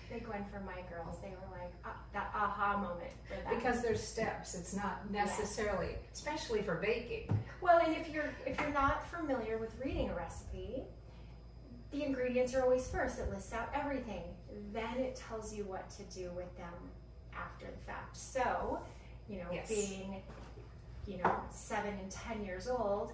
big 0.10 0.26
one 0.30 0.46
for 0.46 0.62
my 0.62 0.82
girls. 0.90 1.20
They 1.22 1.32
were 1.32 1.58
like 1.60 1.74
ah, 1.84 1.98
that 2.14 2.32
aha 2.34 2.78
moment. 2.78 3.12
Because 3.50 3.82
there's 3.82 4.02
steps. 4.02 4.56
It's 4.56 4.74
not 4.74 5.12
necessarily, 5.12 5.98
especially 6.14 6.62
for 6.62 6.76
baking. 6.76 7.38
Well, 7.60 7.80
and 7.80 7.98
if 7.98 8.08
you're 8.10 8.30
if 8.46 8.58
you're 8.62 8.70
not 8.72 9.06
familiar 9.10 9.58
with 9.58 9.78
reading 9.84 10.10
a 10.10 10.16
recipe, 10.16 10.84
the 11.92 12.04
ingredients 12.04 12.54
are 12.54 12.62
always 12.64 12.88
first. 12.88 13.20
It 13.20 13.30
lists 13.30 13.54
out 13.54 13.70
everything. 13.74 14.24
Then 14.74 14.98
it 14.98 15.16
tells 15.16 15.54
you 15.54 15.64
what 15.66 15.90
to 15.92 16.04
do 16.04 16.30
with 16.36 16.56
them 16.58 16.74
after 17.34 17.66
the 17.68 17.78
fact. 17.86 18.18
So, 18.18 18.80
you 19.30 19.38
know, 19.40 19.48
Yes. 19.52 19.68
being 19.70 20.22
you 21.06 21.18
know, 21.24 21.40
seven 21.50 21.94
and 22.02 22.12
ten 22.12 22.44
years 22.44 22.68
old, 22.68 23.14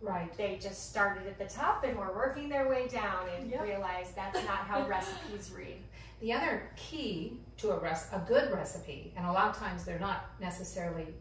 Right. 0.00 0.32
they 0.38 0.56
just 0.56 0.88
started 0.88 1.26
at 1.26 1.38
the 1.38 1.44
top 1.44 1.84
and 1.84 1.98
were 1.98 2.14
working 2.14 2.48
their 2.48 2.66
way 2.68 2.88
down 2.88 3.28
and 3.28 3.50
Yep. 3.50 3.62
realized 3.62 4.14
that's 4.16 4.42
not 4.46 4.60
how 4.66 4.86
recipes 4.88 5.52
read. 5.52 5.82
The 6.20 6.32
other 6.32 6.70
key 6.76 7.38
to 7.58 7.72
a 7.72 7.78
res- 7.78 8.08
a 8.12 8.24
good 8.26 8.50
recipe, 8.50 9.12
and 9.14 9.26
a 9.26 9.32
lot 9.32 9.48
of 9.50 9.56
times 9.58 9.84
they're 9.84 9.98
not 9.98 10.24
necessarily 10.40 11.14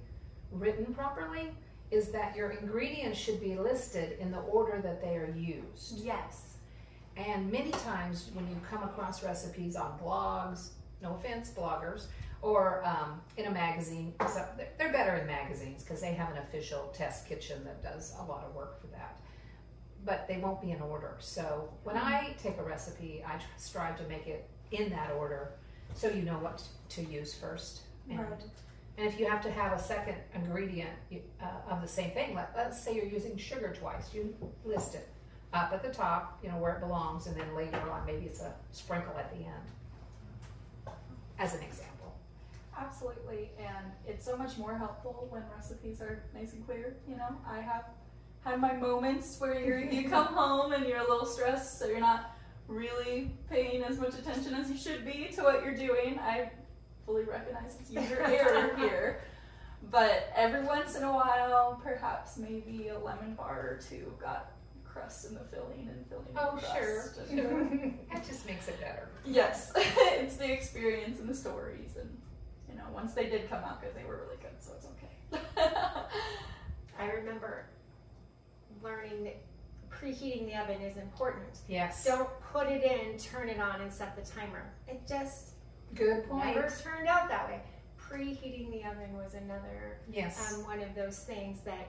written 0.51 0.93
properly, 0.93 1.53
is 1.91 2.09
that 2.09 2.35
your 2.35 2.51
ingredients 2.51 3.17
should 3.17 3.39
be 3.41 3.55
listed 3.55 4.17
in 4.19 4.31
the 4.31 4.39
order 4.39 4.79
that 4.81 5.01
they 5.01 5.15
are 5.15 5.33
used. 5.35 5.99
Yes. 6.03 6.55
And 7.17 7.51
many 7.51 7.71
times 7.71 8.29
when 8.33 8.47
you 8.47 8.55
come 8.69 8.83
across 8.83 9.23
recipes 9.23 9.75
on 9.75 9.97
blogs, 9.99 10.69
no 11.01 11.15
offense, 11.15 11.49
bloggers, 11.49 12.05
or 12.41 12.85
um, 12.85 13.19
in 13.37 13.47
a 13.47 13.51
magazine, 13.51 14.13
except 14.21 14.57
they're- 14.77 14.91
better 14.91 15.15
in 15.15 15.27
magazines 15.27 15.83
because 15.83 16.01
they 16.01 16.13
have 16.13 16.31
an 16.31 16.37
official 16.37 16.89
test 16.95 17.27
kitchen 17.27 17.63
that 17.63 17.83
does 17.83 18.13
a 18.19 18.23
lot 18.23 18.43
of 18.45 18.55
work 18.55 18.79
for 18.81 18.87
that. 18.87 19.19
But 20.05 20.27
they 20.27 20.37
won't 20.37 20.61
be 20.61 20.71
in 20.71 20.81
order. 20.81 21.15
So 21.19 21.69
when 21.83 21.97
I 21.97 22.35
take 22.41 22.57
a 22.57 22.63
recipe, 22.63 23.23
I 23.27 23.37
tr- 23.37 23.43
strive 23.57 23.97
to 23.97 24.03
make 24.07 24.27
it 24.27 24.49
in 24.71 24.89
that 24.91 25.11
order 25.11 25.51
so 25.95 26.07
you 26.09 26.21
know 26.21 26.37
what 26.39 26.63
to 26.89 27.03
use 27.03 27.33
first. 27.33 27.81
And, 28.09 28.19
Right. 28.19 28.29
And 28.99 29.07
if 29.07 29.17
you 29.17 29.25
have 29.27 29.41
to 29.41 29.51
have 29.51 29.71
a 29.71 29.81
second 29.81 30.15
ingredient 30.35 30.89
uh, 31.41 31.71
of 31.71 31.81
the 31.81 31.87
same 31.87 32.11
thing, 32.11 32.35
let, 32.35 32.51
let's 32.55 32.81
say 32.81 32.93
you're 32.93 33.05
using 33.05 33.37
sugar 33.37 33.73
twice, 33.73 34.13
you 34.13 34.35
list 34.65 34.93
it 34.93 35.07
up 35.53 35.71
at 35.71 35.81
the 35.81 35.89
top, 35.89 36.37
you 36.43 36.49
know, 36.49 36.57
where 36.57 36.73
it 36.73 36.81
belongs, 36.81 37.25
and 37.27 37.39
then 37.39 37.55
later 37.55 37.79
on, 37.89 38.05
maybe 38.05 38.25
it's 38.25 38.41
a 38.41 38.53
sprinkle 38.71 39.17
at 39.17 39.31
the 39.31 39.37
end. 39.37 40.95
As 41.39 41.55
an 41.55 41.63
example. 41.63 42.13
Absolutely, 42.77 43.51
and 43.57 43.85
it's 44.05 44.25
so 44.25 44.35
much 44.35 44.57
more 44.57 44.77
helpful 44.77 45.27
when 45.29 45.43
recipes 45.55 46.01
are 46.01 46.23
nice 46.33 46.51
and 46.51 46.65
clear. 46.65 46.97
You 47.07 47.15
know, 47.15 47.37
I 47.49 47.61
have 47.61 47.85
had 48.43 48.59
my 48.59 48.73
moments 48.73 49.39
where 49.39 49.57
you 49.57 49.89
you 49.89 50.09
come 50.09 50.27
home 50.27 50.73
and 50.73 50.85
you're 50.85 50.99
a 50.99 51.09
little 51.09 51.25
stressed, 51.25 51.79
so 51.79 51.87
you're 51.87 52.01
not 52.01 52.35
really 52.67 53.31
paying 53.49 53.81
as 53.83 53.97
much 53.97 54.13
attention 54.15 54.53
as 54.55 54.69
you 54.69 54.77
should 54.77 55.05
be 55.05 55.29
to 55.35 55.43
what 55.43 55.63
you're 55.63 55.75
doing. 55.75 56.19
I 56.19 56.51
fully 57.09 57.23
recognize 57.23 57.75
it's 57.79 57.89
user 57.89 58.21
error 58.21 58.75
here, 58.77 59.21
but 59.89 60.31
every 60.35 60.63
once 60.63 60.95
in 60.95 61.03
a 61.03 61.11
while, 61.11 61.79
perhaps 61.83 62.37
maybe 62.37 62.89
a 62.89 62.99
lemon 62.99 63.33
bar 63.33 63.59
or 63.61 63.79
two 63.89 64.13
got 64.21 64.51
crust 64.85 65.25
in 65.27 65.33
the 65.33 65.39
filling 65.39 65.87
and 65.89 66.05
filling 66.07 66.27
in 66.29 66.37
Oh, 66.37 66.55
the 66.55 66.61
sure. 66.61 67.01
crust. 67.01 67.19
and- 67.31 67.97
That 68.13 68.27
just 68.27 68.45
makes 68.45 68.67
it 68.67 68.79
better. 68.79 69.07
Yes, 69.25 69.71
it's 69.75 70.37
the 70.37 70.51
experience 70.51 71.19
and 71.19 71.27
the 71.27 71.33
stories, 71.35 71.95
and 71.99 72.15
you 72.69 72.75
know, 72.75 72.83
once 72.93 73.13
they 73.13 73.27
did 73.27 73.49
come 73.49 73.63
out 73.63 73.81
good, 73.81 73.95
they 73.95 74.03
were 74.07 74.17
really 74.17 74.37
good, 74.39 74.51
so 74.59 74.73
it's 74.75 74.85
okay. 74.85 75.41
I 76.99 77.05
remember 77.11 77.65
learning 78.83 79.23
that 79.23 79.37
preheating 79.89 80.45
the 80.45 80.55
oven 80.61 80.81
is 80.81 80.97
important. 80.97 81.47
Yes. 81.67 82.05
Don't 82.05 82.29
put 82.53 82.67
it 82.67 82.83
in, 82.83 83.17
turn 83.17 83.49
it 83.49 83.59
on, 83.59 83.81
and 83.81 83.91
set 83.91 84.15
the 84.15 84.29
timer. 84.29 84.63
It 84.87 85.01
just 85.07 85.48
Good 85.95 86.29
point. 86.29 86.55
never 86.55 86.69
turned 86.83 87.07
out 87.07 87.27
that 87.29 87.47
way. 87.47 87.61
Preheating 87.99 88.71
the 88.71 88.83
oven 88.89 89.13
was 89.13 89.33
another 89.33 89.97
Yes. 90.11 90.53
um, 90.53 90.65
one 90.65 90.81
of 90.81 90.95
those 90.95 91.19
things 91.19 91.61
that 91.61 91.87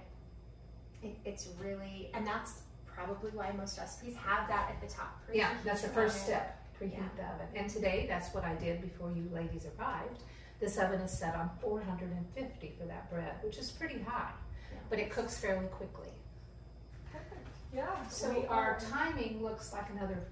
it, 1.02 1.16
it's 1.24 1.48
really, 1.62 2.10
and 2.14 2.26
that's 2.26 2.60
probably 2.86 3.30
why 3.30 3.50
most 3.52 3.78
recipes 3.78 4.14
have 4.16 4.46
that 4.48 4.70
at 4.70 4.86
the 4.86 4.92
top. 4.94 5.18
yeah, 5.32 5.54
that's 5.64 5.82
the 5.82 5.88
first 5.88 6.16
oven. 6.16 6.26
step. 6.26 6.56
Preheat 6.78 6.92
Yeah. 6.96 7.08
the 7.16 7.22
oven. 7.24 7.46
And 7.54 7.70
today, 7.70 8.06
that's 8.08 8.34
what 8.34 8.44
I 8.44 8.54
did 8.56 8.80
before 8.82 9.10
you 9.10 9.28
ladies 9.32 9.66
arrived. 9.78 10.22
This 10.60 10.76
oven 10.78 11.00
is 11.00 11.10
set 11.10 11.34
on 11.34 11.50
450 11.60 12.74
for 12.78 12.84
that 12.86 13.10
bread, 13.10 13.34
which 13.42 13.56
is 13.58 13.70
pretty 13.70 14.00
high, 14.02 14.32
Yeah. 14.72 14.78
but 14.90 14.98
it 14.98 15.10
cooks 15.10 15.38
fairly 15.38 15.66
quickly. 15.68 16.08
Perfect. 17.10 17.48
Yeah. 17.72 18.06
So 18.08 18.30
we 18.30 18.46
our 18.46 18.72
are- 18.72 18.80
timing 18.80 19.42
looks 19.42 19.72
like 19.72 19.88
another 19.90 20.22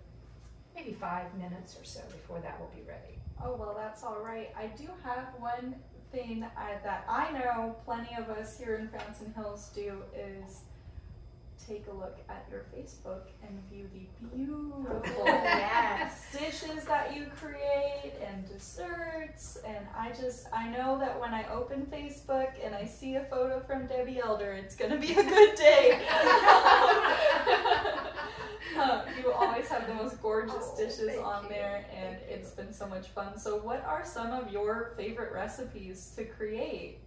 maybe 0.74 0.92
five 0.92 1.35
minutes 1.35 1.78
or 1.81 1.85
so 1.85 2.00
before 2.09 2.40
that 2.40 2.59
will 2.61 2.68
be 2.74 2.83
ready. 2.83 3.17
Oh 3.44 3.57
well, 3.57 3.74
that's 3.77 4.03
all 4.03 4.20
right. 4.22 4.51
I 4.57 4.66
do 4.66 4.88
have 5.05 5.29
one 5.38 5.77
thing 6.12 6.44
I, 6.57 6.74
that 6.83 7.05
I 7.09 7.31
know 7.33 7.77
plenty 7.85 8.14
of 8.16 8.31
us 8.31 8.59
here 8.59 8.77
in 8.77 8.88
Fountain 8.88 9.33
Hills 9.37 9.70
do 9.74 10.03
is 10.16 10.61
take 11.66 11.87
a 11.88 11.92
look 11.92 12.16
at 12.29 12.46
your 12.51 12.64
Facebook 12.74 13.22
and 13.42 13.61
view 13.70 13.88
the 13.92 14.07
beautiful 14.35 15.03
yes. 15.27 16.24
dishes 16.33 16.85
that 16.85 17.14
you 17.14 17.27
create 17.37 18.14
and 18.27 18.48
desserts 18.48 19.59
and 19.66 19.87
I 19.96 20.11
just 20.11 20.46
I 20.53 20.68
know 20.70 20.98
that 20.98 21.20
when 21.20 21.35
I 21.35 21.46
open 21.53 21.87
Facebook 21.92 22.53
and 22.64 22.74
I 22.74 22.87
see 22.87 23.16
a 23.16 23.24
photo 23.24 23.61
from 23.61 23.87
Debbie 23.87 24.20
Elder 24.24 24.53
it's 24.53 24.77
gonna 24.77 24.98
be 24.98 25.12
a 25.12 25.22
good 25.22 25.55
day. 25.57 26.07
Uh, 28.77 29.03
you 29.18 29.33
always 29.33 29.68
have 29.68 29.87
the 29.87 29.94
most 29.94 30.21
gorgeous 30.23 30.55
Oh, 30.61 30.77
dishes 30.77 31.18
on 31.18 31.44
you, 31.44 31.49
there 31.51 31.87
and 31.94 32.16
thank 32.18 32.31
you. 32.31 32.37
it's 32.37 32.51
been 32.51 32.73
so 32.73 32.87
much 32.87 33.09
fun. 33.09 33.38
So 33.38 33.57
what 33.59 33.85
are 33.85 34.05
some 34.05 34.33
of 34.33 34.53
your 34.53 34.92
favorite 34.97 35.33
recipes 35.33 36.12
to 36.16 36.25
create? 36.25 36.99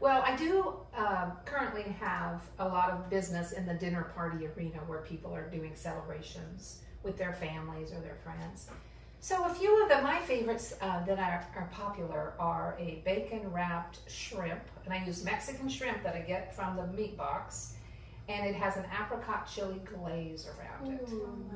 Well, 0.00 0.22
I 0.24 0.36
do 0.36 0.76
um, 0.96 1.32
currently 1.44 1.82
have 2.00 2.42
a 2.60 2.68
lot 2.68 2.90
of 2.90 3.10
business 3.10 3.52
in 3.52 3.66
the 3.66 3.74
dinner 3.74 4.04
party 4.14 4.46
arena 4.46 4.78
where 4.86 5.00
people 5.00 5.34
are 5.34 5.48
doing 5.50 5.72
celebrations 5.74 6.78
with 7.02 7.16
their 7.18 7.32
families 7.32 7.90
or 7.92 8.00
their 8.00 8.16
friends. 8.22 8.68
So, 9.20 9.44
a 9.46 9.52
few 9.52 9.82
of 9.82 9.88
the 9.88 10.00
my 10.02 10.20
favorites 10.20 10.74
uh, 10.80 11.04
that 11.04 11.18
are, 11.18 11.44
are 11.56 11.68
popular 11.72 12.34
are 12.38 12.76
a 12.78 13.02
bacon 13.04 13.50
wrapped 13.52 13.98
shrimp, 14.08 14.60
and 14.84 14.94
I 14.94 15.04
use 15.04 15.24
Mexican 15.24 15.68
shrimp 15.68 16.04
that 16.04 16.14
I 16.14 16.20
get 16.20 16.54
from 16.54 16.76
the 16.76 16.86
meat 16.86 17.16
box, 17.16 17.74
and 18.28 18.46
it 18.46 18.54
has 18.54 18.76
an 18.76 18.84
apricot 19.00 19.50
chili 19.52 19.80
glaze 19.84 20.46
around 20.46 20.94
it. 20.94 21.08
yum. 21.08 21.50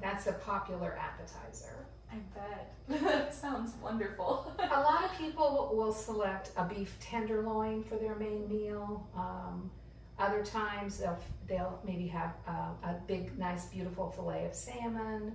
That's 0.00 0.26
a 0.26 0.32
popular 0.32 0.98
appetizer. 0.98 1.86
I 2.10 2.16
bet. 2.34 2.74
that 3.02 3.34
sounds 3.34 3.72
wonderful. 3.82 4.52
a 4.58 4.80
lot 4.80 5.04
of 5.04 5.16
people 5.16 5.72
will 5.74 5.92
select 5.92 6.50
a 6.56 6.64
beef 6.64 6.96
tenderloin 7.00 7.84
for 7.84 7.96
their 7.96 8.16
main 8.16 8.48
meal. 8.48 9.06
Um, 9.16 9.70
other 10.18 10.44
times 10.44 10.98
they'll 10.98 11.18
they'll 11.46 11.78
maybe 11.84 12.08
have 12.08 12.34
uh, 12.46 12.70
a 12.82 12.96
big, 13.06 13.38
nice, 13.38 13.66
beautiful 13.66 14.10
fillet 14.10 14.46
of 14.46 14.54
salmon. 14.54 15.34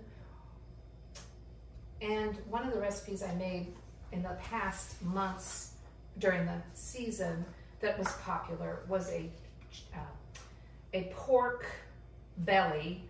And 2.01 2.37
one 2.49 2.67
of 2.67 2.73
the 2.73 2.79
recipes 2.79 3.23
I 3.23 3.33
made 3.35 3.73
in 4.11 4.23
the 4.23 4.37
past 4.41 5.01
months 5.01 5.71
during 6.19 6.45
the 6.45 6.61
season 6.73 7.45
that 7.79 7.97
was 7.97 8.11
popular 8.23 8.79
was 8.89 9.09
a 9.09 9.29
uh, 9.93 9.99
a 10.93 11.03
pork 11.15 11.65
belly 12.39 13.03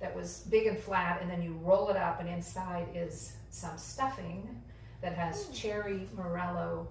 that 0.00 0.14
was 0.14 0.40
big 0.50 0.66
and 0.66 0.78
flat, 0.78 1.20
and 1.22 1.30
then 1.30 1.42
you 1.42 1.52
roll 1.62 1.88
it 1.88 1.96
up, 1.96 2.20
and 2.20 2.28
inside 2.28 2.86
is 2.94 3.34
some 3.50 3.76
stuffing 3.78 4.60
that 5.00 5.14
has 5.14 5.48
cherry 5.48 6.08
morello 6.14 6.88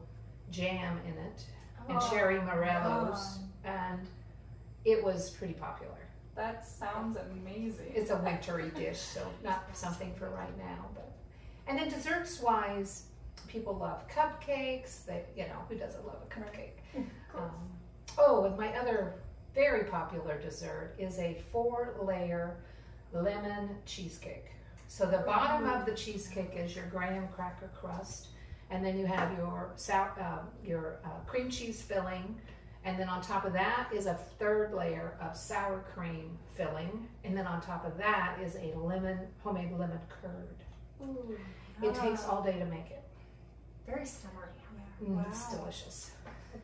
jam 0.52 1.00
in 1.06 1.14
it 1.14 1.46
and 1.90 1.98
Oh, 2.00 2.10
cherry 2.10 2.40
morellos, 2.40 3.40
yum. 3.40 3.50
and 3.66 4.08
it 4.86 5.04
was 5.04 5.30
pretty 5.32 5.54
popular. 5.54 5.92
That 6.36 6.66
sounds 6.66 7.18
amazing. 7.18 7.92
It's 7.94 8.10
a 8.12 8.18
wintry 8.18 8.72
dish, 8.76 8.98
so 9.00 9.28
not 9.44 9.66
something 9.74 10.14
for 10.16 10.30
right 10.30 10.58
now. 10.58 10.86
But 10.96 11.12
and 11.68 11.78
then 11.78 11.90
desserts 11.90 12.42
wise, 12.42 13.04
people 13.48 13.76
love 13.76 14.08
cupcakes. 14.08 15.06
That 15.06 15.28
you 15.36 15.44
know 15.44 15.60
who 15.70 15.76
doesn't 15.76 16.06
love 16.08 16.18
a 16.26 16.34
cupcake? 16.34 17.06
Um, 17.36 17.50
oh, 18.20 18.46
and 18.46 18.56
my 18.56 18.68
other 18.78 19.16
very 19.54 19.84
popular 19.86 20.40
dessert 20.40 20.96
is 20.98 21.20
a 21.20 21.38
four-layer 21.52 22.58
lemon 23.14 23.70
cheesecake. 23.86 24.48
So 24.88 25.06
the 25.06 25.20
bottom 25.20 25.68
of 25.70 25.86
the 25.86 25.94
cheesecake 25.94 26.54
is 26.56 26.76
your 26.76 26.86
graham 26.88 27.28
cracker 27.36 27.70
crust, 27.80 28.28
and 28.70 28.84
then 28.84 28.98
you 28.98 29.06
have 29.06 29.36
your 29.38 29.72
sour, 29.76 30.12
um, 30.20 30.48
your 30.68 30.98
uh, 31.06 31.10
cream 31.28 31.50
cheese 31.50 31.82
filling, 31.82 32.36
and 32.86 33.00
then 33.00 33.08
on 33.08 33.22
top 33.22 33.46
of 33.46 33.54
that 33.54 33.88
is 33.94 34.08
a 34.08 34.16
third 34.40 34.74
layer 34.74 35.18
of 35.22 35.38
sour 35.38 35.84
cream 35.94 36.38
filling, 36.56 37.08
and 37.24 37.38
then 37.38 37.48
on 37.48 37.62
top 37.62 37.86
of 37.86 37.98
that 37.98 38.38
is 38.44 38.56
a 38.56 38.74
lemon 38.78 39.20
homemade 39.44 39.72
lemon 39.72 40.00
curd. 40.22 40.48
Ooh, 41.02 41.38
It 41.82 41.96
takes 41.96 42.26
all 42.26 42.42
day 42.44 42.58
to 42.60 42.66
make 42.66 42.90
it. 42.92 43.04
Very 43.86 44.06
summery. 44.06 44.48
Mm, 45.04 45.28
It's 45.30 45.54
delicious. 45.56 46.12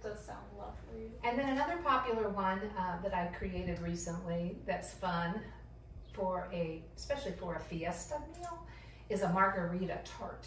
Does 0.02 0.20
sound 0.26 0.40
lovely. 0.58 1.12
And 1.24 1.38
then 1.38 1.50
another 1.50 1.78
popular 1.84 2.30
one 2.30 2.62
uh, 2.78 3.02
that 3.04 3.14
I 3.14 3.28
created 3.38 3.80
recently 3.82 4.56
that's 4.66 4.94
fun 4.94 5.42
for 6.14 6.48
a, 6.54 6.82
especially 6.96 7.34
for 7.34 7.56
a 7.56 7.60
fiesta 7.60 8.16
meal, 8.38 8.66
is 9.10 9.22
a 9.24 9.30
margarita 9.30 10.00
tart. 10.06 10.46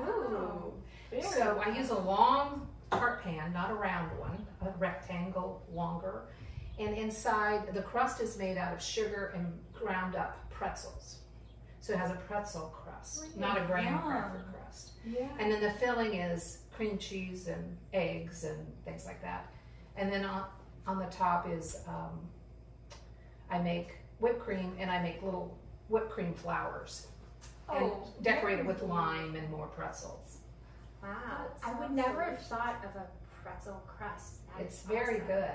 Ooh, 0.00 0.74
So 1.22 1.62
I 1.64 1.70
use 1.76 1.90
a 1.90 1.98
long 1.98 2.66
tart 2.90 3.22
pan, 3.22 3.52
not 3.52 3.70
a 3.70 3.74
round 3.74 4.10
one, 4.18 4.46
a 4.60 4.70
rectangle 4.78 5.62
longer. 5.72 6.22
And 6.78 6.96
inside, 6.96 7.72
the 7.72 7.82
crust 7.82 8.20
is 8.20 8.36
made 8.36 8.58
out 8.58 8.74
of 8.74 8.82
sugar 8.82 9.32
and 9.34 9.58
ground 9.72 10.16
up 10.16 10.50
pretzels. 10.50 11.20
So 11.80 11.92
it 11.92 11.98
has 11.98 12.10
a 12.10 12.16
pretzel 12.16 12.74
crust, 12.84 13.38
not 13.38 13.56
a 13.56 13.64
graham 13.64 13.94
Yum. 13.94 14.02
cracker 14.02 14.44
crust. 14.52 14.90
Yeah. 15.06 15.28
And 15.38 15.50
then 15.52 15.62
the 15.62 15.70
filling 15.78 16.14
is 16.14 16.58
cream 16.76 16.98
cheese 16.98 17.48
and 17.48 17.76
eggs 17.92 18.44
and 18.44 18.58
things 18.84 19.06
like 19.06 19.22
that. 19.22 19.50
And 19.96 20.12
then 20.12 20.24
on, 20.24 20.44
on 20.86 20.98
the 20.98 21.06
top 21.06 21.48
is 21.50 21.80
um, 21.88 22.20
I 23.50 23.58
make 23.58 23.96
whipped 24.18 24.40
cream 24.40 24.74
and 24.78 24.90
I 24.90 25.02
make 25.02 25.22
little 25.22 25.56
whipped 25.88 26.10
cream 26.10 26.34
flowers 26.34 27.06
and 27.72 27.84
Oh, 27.84 28.06
decorate 28.22 28.58
it 28.60 28.66
with 28.66 28.82
lime 28.82 29.34
and 29.36 29.50
more 29.50 29.66
pretzels. 29.68 30.38
Wow. 31.02 31.46
I 31.64 31.70
would 31.72 31.78
sounds 31.88 31.96
never 31.96 32.22
have 32.22 32.40
thought 32.42 32.84
of 32.84 32.94
a 33.00 33.06
pretzel 33.42 33.82
crust. 33.86 34.46
That 34.56 34.64
It's 34.64 34.82
very 34.82 35.16
awesome. 35.16 35.26
good. 35.26 35.50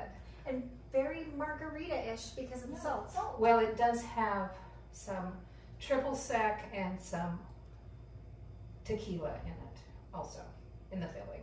and 0.48 0.70
very 0.92 1.28
margarita-ish 1.38 2.32
because 2.32 2.64
of 2.64 2.72
the 2.72 2.78
salt. 2.78 3.14
Well, 3.40 3.60
it 3.60 3.78
does 3.78 4.02
have 4.02 4.52
some 4.92 5.34
triple 5.80 6.16
sec 6.16 6.70
and 6.74 7.00
some 7.00 7.40
tequila 8.84 9.34
in 9.46 9.52
it 9.52 9.78
also 10.14 10.40
in 10.92 11.00
the 11.00 11.08
filling. 11.08 11.42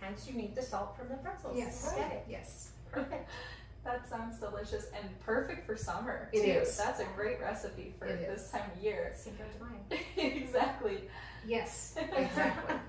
Hence, 0.00 0.26
you 0.28 0.34
need 0.34 0.54
the 0.54 0.62
salt 0.62 0.96
from 0.96 1.08
the 1.08 1.14
pretzels. 1.16 1.56
Yes. 1.56 1.92
Get 1.96 2.12
it. 2.12 2.24
Yes. 2.28 2.70
Perfect. 2.92 3.28
That 3.84 4.04
sounds 4.08 4.40
delicious 4.40 4.86
and 5.00 5.08
perfect 5.20 5.64
for 5.64 5.76
summer. 5.76 6.28
It 6.32 6.42
too. 6.44 6.50
is. 6.62 6.76
That's 6.76 6.98
a 6.98 7.04
great 7.14 7.40
recipe 7.40 7.94
for 7.96 8.06
It 8.06 8.18
this 8.26 8.46
is. 8.46 8.50
time 8.50 8.68
of 8.76 8.82
year. 8.82 9.12
Cinco 9.14 9.44
de 9.44 9.64
Mayo. 9.64 10.02
exactly. 10.40 11.02
Yes, 11.46 11.94
exactly. 11.96 12.74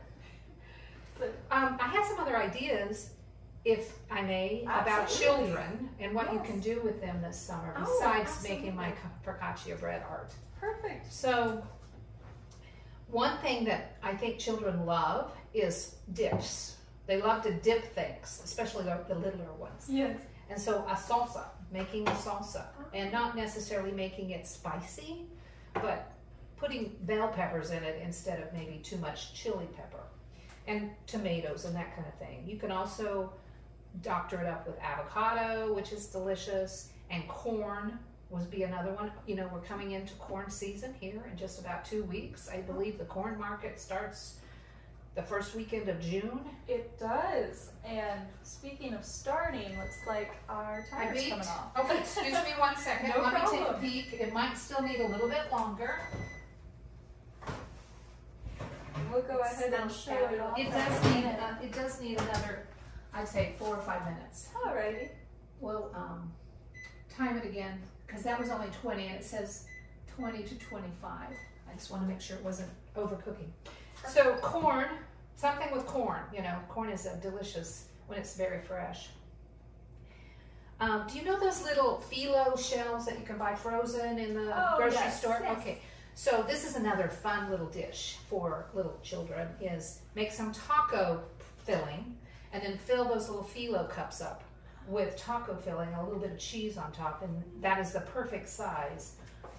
So, 1.20 1.26
um, 1.52 1.78
I 1.80 1.88
had 1.88 2.04
some 2.06 2.20
other 2.20 2.36
ideas, 2.38 3.12
if 3.66 3.94
I 4.10 4.22
may, 4.24 4.64
about 4.64 5.08
children 5.08 5.90
and 6.00 6.14
what 6.16 6.32
you 6.34 6.40
can 6.40 6.60
do 6.60 6.82
with 6.84 7.00
them 7.02 7.22
this 7.22 7.38
summer 7.38 7.76
Oh, 7.78 8.00
besides 8.00 8.44
making 8.44 8.76
my 8.76 8.94
absolutely. 9.26 9.74
focaccia 9.76 9.80
bread 9.80 10.04
art. 10.10 10.32
perfect. 10.60 11.12
So, 11.14 11.64
one 13.10 13.38
thing 13.40 13.66
that 13.66 13.98
I 14.04 14.14
think 14.16 14.38
children 14.38 14.86
love 14.86 15.32
is 15.54 15.96
dips. 16.14 16.76
They 17.06 17.22
love 17.22 17.42
to 17.44 17.54
dip 17.54 17.94
things, 17.94 18.42
especially 18.44 18.84
the, 18.84 19.00
the 19.08 19.16
littler 19.16 19.54
ones. 19.58 19.86
Yes. 19.90 20.20
And 20.50 20.60
so 20.60 20.86
a 20.88 20.94
salsa, 20.96 21.46
making 21.72 22.08
a 22.08 22.12
salsa, 22.12 22.62
uh-huh. 22.62 22.84
and 22.94 23.12
not 23.12 23.36
necessarily 23.36 23.92
making 23.92 24.32
it 24.32 24.46
spicy, 24.46 25.26
but 25.74 26.12
putting 26.58 26.96
bell 27.02 27.30
peppers 27.30 27.72
in 27.72 27.84
it 27.84 28.02
instead 28.04 28.42
of 28.42 28.52
maybe 28.54 28.80
too 28.84 28.98
much 28.98 29.34
chili 29.34 29.68
pepper, 29.76 30.04
and 30.68 30.90
tomatoes 31.06 31.66
and 31.66 31.76
that 31.76 31.96
kind 31.96 32.08
of 32.08 32.14
thing. 32.16 32.44
You 32.46 32.58
can 32.58 32.72
also 32.72 33.32
doctor 34.02 34.42
it 34.42 34.48
up 34.48 34.68
with 34.68 34.78
avocado, 34.80 35.74
which 35.74 35.92
is 35.92 36.08
delicious, 36.08 36.90
and 37.10 37.28
corn 37.28 37.98
would 38.30 38.50
be 38.52 38.64
another 38.64 38.92
one. 38.94 39.12
You 39.26 39.36
know, 39.36 39.50
we're 39.54 39.62
coming 39.62 39.92
into 39.92 40.14
corn 40.16 40.50
season 40.50 40.94
here 41.00 41.24
in 41.32 41.38
just 41.38 41.60
about 41.60 41.86
two 41.86 42.04
weeks. 42.04 42.50
I 42.50 42.58
believe 42.58 42.98
the 42.98 43.06
corn 43.06 43.40
market 43.40 43.80
starts 43.80 44.40
the 45.16 45.24
first 45.24 45.56
weekend 45.56 45.90
of 45.90 46.00
June. 46.00 46.42
It 46.68 47.00
does. 47.00 47.72
And 47.86 48.22
speaking 48.44 48.94
of 48.94 49.04
starting, 49.04 49.78
looks 49.78 50.00
like 50.08 50.36
our 50.50 50.86
I 50.94 51.06
timer's 51.06 51.28
coming 51.28 51.48
off. 51.48 51.72
Okay, 51.80 52.00
excuse 52.00 52.34
me 52.34 52.52
one 52.58 52.76
second. 52.76 53.14
No 53.16 53.24
Let 53.24 53.34
me 53.34 53.58
take 53.58 53.68
a 53.68 53.74
peek. 53.74 54.14
It 54.14 54.34
might 54.34 54.56
still 54.58 54.82
need 54.82 55.00
a 55.00 55.08
little 55.08 55.30
bit 55.30 55.52
longer. 55.52 56.00
We'll 59.12 59.22
go 59.22 59.40
ahead 59.40 59.74
and 59.74 59.92
show 59.92 60.12
it 60.32 60.40
off. 60.40 60.60
It 60.60 60.70
does 60.70 61.14
need, 61.16 61.26
uh, 61.26 61.64
it 61.64 61.72
does 61.72 62.02
need 62.02 62.20
another, 62.20 62.68
I'd 63.14 63.28
say 63.28 63.56
four 63.58 63.76
or 63.76 63.82
five 63.82 64.06
minutes. 64.06 64.50
Alrighty. 64.54 65.10
We'll, 65.60 65.92
um, 65.96 66.32
time 67.16 67.38
it 67.38 67.46
again, 67.46 67.82
cause 68.08 68.24
that 68.24 68.40
was 68.40 68.50
only 68.50 68.68
twenty 68.82 69.08
and 69.08 69.16
it 69.16 69.24
says 69.24 69.66
twenty 70.16 70.44
to 70.44 70.56
twenty-five. 70.60 71.30
I 71.70 71.74
just 71.76 71.92
wanna 71.92 72.08
make 72.08 72.22
sure 72.22 72.38
it 72.38 72.44
wasn't 72.44 72.70
overcooking. 72.96 73.50
So 74.08 74.36
corn, 74.42 74.88
something 75.36 75.72
with 75.72 75.86
corn, 75.86 76.22
you 76.34 76.42
know, 76.42 76.58
corn 76.70 76.90
is 76.90 77.08
delicious 77.22 77.86
when 78.08 78.18
it's 78.20 78.36
very 78.36 78.62
fresh. 78.62 79.10
Um, 80.80 81.06
do 81.12 81.18
you 81.18 81.26
know 81.26 81.40
those 81.40 81.64
little 81.64 82.04
phyllo 82.12 82.58
shells 82.58 83.06
that 83.08 83.18
you 83.20 83.26
can 83.26 83.38
buy 83.38 83.56
frozen 83.56 84.20
in 84.20 84.36
the 84.36 84.54
Oh, 84.56 84.78
grocery 84.78 84.98
yes, 85.00 85.20
store? 85.20 85.40
yes. 85.42 85.58
Okay. 85.60 85.80
So 86.14 86.44
this 86.48 86.66
is 86.66 86.76
another 86.76 87.08
fun 87.10 87.50
little 87.50 87.66
dish 87.68 88.18
for 88.30 88.66
little 88.74 88.98
children 89.04 89.48
is 89.62 90.00
make 90.16 90.32
some 90.32 90.52
taco 90.52 91.22
filling 91.66 92.16
and 92.54 92.64
then 92.64 92.78
fill 92.78 93.06
those 93.06 93.28
little 93.28 93.44
phyllo 93.44 93.90
cups 93.90 94.22
up 94.22 94.44
with 94.88 95.18
taco 95.18 95.56
filling, 95.56 95.90
a 95.94 96.04
little 96.04 96.20
bit 96.20 96.32
of 96.32 96.38
cheese 96.40 96.78
on 96.78 96.92
top, 96.92 97.22
and 97.24 97.44
that 97.62 97.80
is 97.80 97.92
the 97.92 98.00
perfect 98.02 98.48
size 98.50 99.14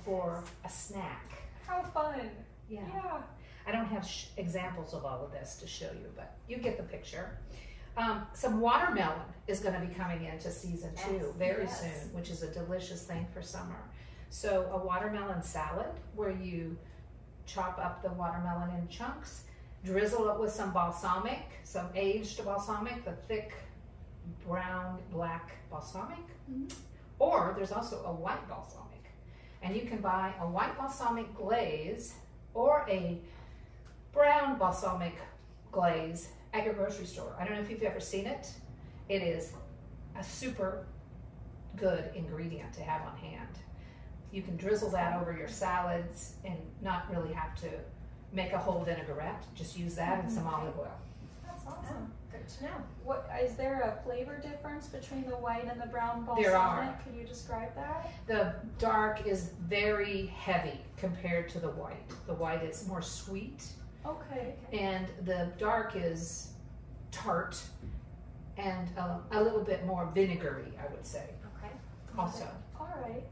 for 0.04 0.42
a 0.64 0.68
snack. 0.68 1.32
How 1.66 1.82
fun. 1.82 2.30
Yeah. 2.68 2.80
Yeah. 2.94 3.18
I 3.66 3.72
don't 3.72 3.86
have 3.86 4.06
sh- 4.06 4.26
examples 4.38 4.94
of 4.94 5.04
all 5.04 5.22
of 5.24 5.32
this 5.32 5.56
to 5.56 5.66
show 5.66 5.90
you, 5.92 6.08
but 6.16 6.36
you 6.48 6.56
get 6.56 6.76
the 6.78 6.82
picture. 6.84 7.38
Um, 7.98 8.22
some 8.32 8.60
watermelon 8.60 9.20
is 9.46 9.60
going 9.60 9.78
to 9.78 9.86
be 9.86 9.92
coming 9.92 10.24
into 10.24 10.50
season 10.50 10.90
two 10.96 11.14
Yes, 11.14 11.24
very 11.36 11.64
yes. 11.64 11.80
soon, 11.80 12.12
which 12.14 12.30
is 12.30 12.42
a 12.42 12.50
delicious 12.50 13.02
thing 13.02 13.26
for 13.34 13.42
summer. 13.42 13.76
So, 14.30 14.70
a 14.72 14.78
watermelon 14.86 15.42
salad 15.42 15.86
where 16.14 16.30
you 16.30 16.76
chop 17.46 17.78
up 17.78 18.02
the 18.02 18.10
watermelon 18.12 18.70
in 18.78 18.88
chunks, 18.88 19.44
drizzle 19.84 20.28
it 20.30 20.38
with 20.38 20.52
some 20.52 20.72
balsamic, 20.72 21.40
some 21.64 21.88
aged 21.94 22.42
balsamic, 22.44 23.04
the 23.04 23.12
thick 23.26 23.52
brown 24.46 25.00
black 25.10 25.52
balsamic, 25.70 26.18
Mhm. 26.50 26.72
or 27.18 27.52
there's 27.56 27.72
also 27.72 28.04
a 28.04 28.12
white 28.12 28.46
balsamic. 28.48 28.84
And 29.62 29.74
you 29.74 29.82
can 29.88 30.00
buy 30.00 30.34
a 30.40 30.46
white 30.46 30.76
balsamic 30.78 31.34
glaze 31.34 32.14
or 32.54 32.84
a 32.88 33.20
brown 34.12 34.58
balsamic 34.58 35.16
glaze 35.72 36.32
at 36.52 36.64
your 36.64 36.74
grocery 36.74 37.06
store. 37.06 37.34
I 37.38 37.44
don't 37.44 37.54
know 37.54 37.60
if 37.60 37.70
you've 37.70 37.82
ever 37.82 38.00
seen 38.00 38.26
it. 38.26 38.54
It 39.08 39.22
is 39.22 39.52
a 40.16 40.22
super 40.24 40.86
good 41.76 42.10
ingredient 42.14 42.72
to 42.74 42.82
have 42.82 43.02
on 43.06 43.16
hand. 43.18 43.58
You 44.30 44.42
can 44.42 44.56
drizzle 44.56 44.90
that 44.90 45.20
over 45.20 45.32
your 45.32 45.48
salads 45.48 46.36
and 46.44 46.58
not 46.80 47.10
really 47.10 47.32
have 47.32 47.54
to 47.56 47.68
make 48.32 48.52
a 48.52 48.58
whole 48.58 48.84
vinaigrette. 48.84 49.44
Just 49.54 49.78
use 49.78 49.94
that 49.96 50.20
and 50.20 50.30
some 50.30 50.46
olive 50.46 50.78
oil. 50.78 50.92
That's 51.46 51.66
awesome. 51.66 52.12
Good 52.38 52.48
to 52.58 52.64
know. 52.64 52.70
What 53.04 53.30
is 53.42 53.54
there 53.56 53.80
a 53.80 54.02
flavor 54.04 54.38
difference 54.38 54.86
between 54.86 55.24
the 55.28 55.36
white 55.36 55.66
and 55.70 55.80
the 55.80 55.86
brown 55.86 56.24
balsamic? 56.24 56.46
There 56.46 56.56
are. 56.56 57.00
Could 57.04 57.16
you 57.18 57.26
describe 57.26 57.74
that? 57.74 58.10
The 58.26 58.54
dark 58.78 59.26
is 59.26 59.50
very 59.68 60.26
heavy 60.26 60.80
compared 60.96 61.48
to 61.50 61.58
the 61.60 61.70
white. 61.70 62.08
The 62.26 62.34
white 62.34 62.62
is 62.62 62.86
more 62.86 63.02
sweet 63.02 63.64
Okay. 64.06 64.54
and 64.72 65.08
the 65.24 65.50
dark 65.58 65.94
is 65.96 66.52
tart 67.10 67.60
and 68.56 68.88
a, 68.96 69.20
a 69.32 69.42
little 69.42 69.62
bit 69.62 69.84
more 69.86 70.10
vinegary, 70.14 70.72
I 70.78 70.90
would 70.92 71.06
say, 71.06 71.24
Okay. 71.58 71.72
also. 72.16 72.46
All 72.78 72.88
right. 73.06 73.24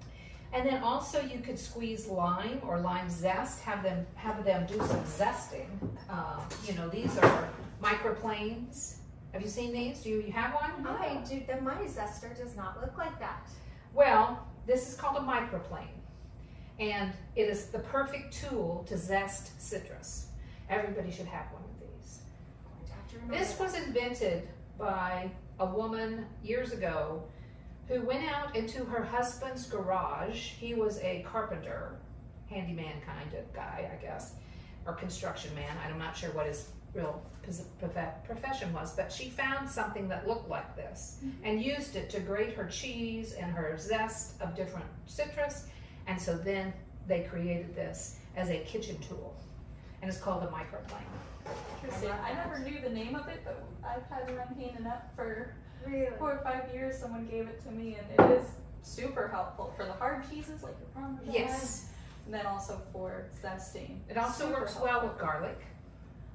And 0.52 0.66
then 0.66 0.82
also 0.82 1.20
you 1.20 1.40
could 1.40 1.58
squeeze 1.58 2.06
lime 2.06 2.60
or 2.66 2.78
lime 2.80 3.10
zest, 3.10 3.60
have 3.62 3.82
them 3.82 4.06
have 4.14 4.44
them 4.44 4.66
do 4.66 4.78
some 4.78 5.02
zesting. 5.04 5.66
Uh, 6.08 6.38
you 6.66 6.74
know, 6.74 6.88
these 6.88 7.16
are 7.18 7.48
microplanes. 7.82 8.96
Have 9.32 9.42
you 9.42 9.48
seen 9.48 9.72
these? 9.72 10.00
Do 10.00 10.08
you 10.08 10.32
have 10.32 10.54
one? 10.54 10.86
I 10.86 11.22
do. 11.28 11.42
The 11.46 11.60
my 11.60 11.74
zester 11.84 12.36
does 12.36 12.56
not 12.56 12.80
look 12.80 12.96
like 12.96 13.18
that. 13.18 13.48
Well, 13.92 14.46
this 14.66 14.88
is 14.88 14.96
called 14.96 15.16
a 15.16 15.20
microplane, 15.20 16.00
and 16.78 17.12
it 17.34 17.48
is 17.48 17.66
the 17.66 17.78
perfect 17.80 18.32
tool 18.32 18.84
to 18.88 18.96
zest 18.96 19.60
citrus. 19.60 20.28
Everybody 20.68 21.10
should 21.10 21.26
have 21.26 21.46
one 21.52 21.62
of 21.62 21.80
these. 21.80 22.20
Going 22.64 22.86
to 22.86 22.92
have 22.92 23.08
to 23.08 23.16
remember 23.16 23.38
This 23.38 23.58
was 23.58 23.74
invented 23.74 24.48
by 24.78 25.30
a 25.58 25.66
woman 25.66 26.26
years 26.42 26.72
ago 26.72 27.22
who 27.88 28.02
went 28.02 28.28
out 28.28 28.56
into 28.56 28.84
her 28.84 29.04
husband's 29.04 29.66
garage. 29.66 30.50
He 30.58 30.74
was 30.74 30.98
a 30.98 31.24
carpenter, 31.30 31.98
handyman 32.50 33.00
kind 33.06 33.32
of 33.34 33.52
guy, 33.54 33.90
I 33.92 34.02
guess, 34.02 34.34
or 34.86 34.94
construction 34.94 35.54
man. 35.54 35.76
I'm 35.84 35.98
not 35.98 36.16
sure 36.16 36.30
what 36.30 36.46
his 36.46 36.70
real 36.96 37.22
profession 38.26 38.72
was, 38.72 38.96
but 38.96 39.12
she 39.12 39.30
found 39.30 39.68
something 39.68 40.08
that 40.08 40.26
looked 40.26 40.48
like 40.48 40.74
this 40.74 41.18
mm-hmm. 41.24 41.44
and 41.44 41.62
used 41.62 41.94
it 41.94 42.10
to 42.10 42.20
grate 42.20 42.54
her 42.54 42.66
cheese 42.66 43.34
and 43.34 43.52
her 43.52 43.76
zest 43.78 44.40
of 44.40 44.56
different 44.56 44.86
citrus. 45.06 45.66
And 46.08 46.20
so 46.20 46.36
then 46.36 46.72
they 47.06 47.20
created 47.22 47.74
this 47.74 48.18
as 48.36 48.50
a 48.50 48.58
kitchen 48.60 48.98
tool, 48.98 49.34
and 50.02 50.10
it's 50.10 50.20
called 50.20 50.42
a 50.42 50.46
microplane. 50.46 51.02
Interesting. 51.82 52.08
love 52.08 52.18
I 52.24 52.34
never 52.34 52.58
knew 52.58 52.80
the 52.80 52.90
name 52.90 53.14
of 53.14 53.28
it, 53.28 53.42
but 53.44 53.62
I've 53.84 54.02
had 54.10 54.34
mine 54.34 54.56
hanging 54.58 54.86
up 54.86 55.12
for 55.14 55.54
Really? 55.86 56.08
four 56.18 56.32
or 56.32 56.40
five 56.42 56.74
years. 56.74 56.98
Someone 56.98 57.26
gave 57.26 57.46
it 57.46 57.62
to 57.62 57.70
me, 57.70 57.96
and 57.96 58.28
it 58.28 58.40
is 58.40 58.46
super 58.82 59.28
helpful 59.28 59.72
for 59.76 59.84
the 59.84 59.92
hard 59.92 60.28
cheeses 60.28 60.62
like 60.62 60.74
your 60.80 60.88
Parmesan. 60.94 61.32
Yes. 61.32 61.90
And 62.24 62.34
then 62.34 62.46
also 62.46 62.80
for 62.92 63.26
zesting. 63.40 64.00
It 64.08 64.16
also 64.16 64.46
Super 64.46 64.60
works 64.60 64.76
well 64.82 65.02
with 65.06 65.16
garlic. 65.16 65.60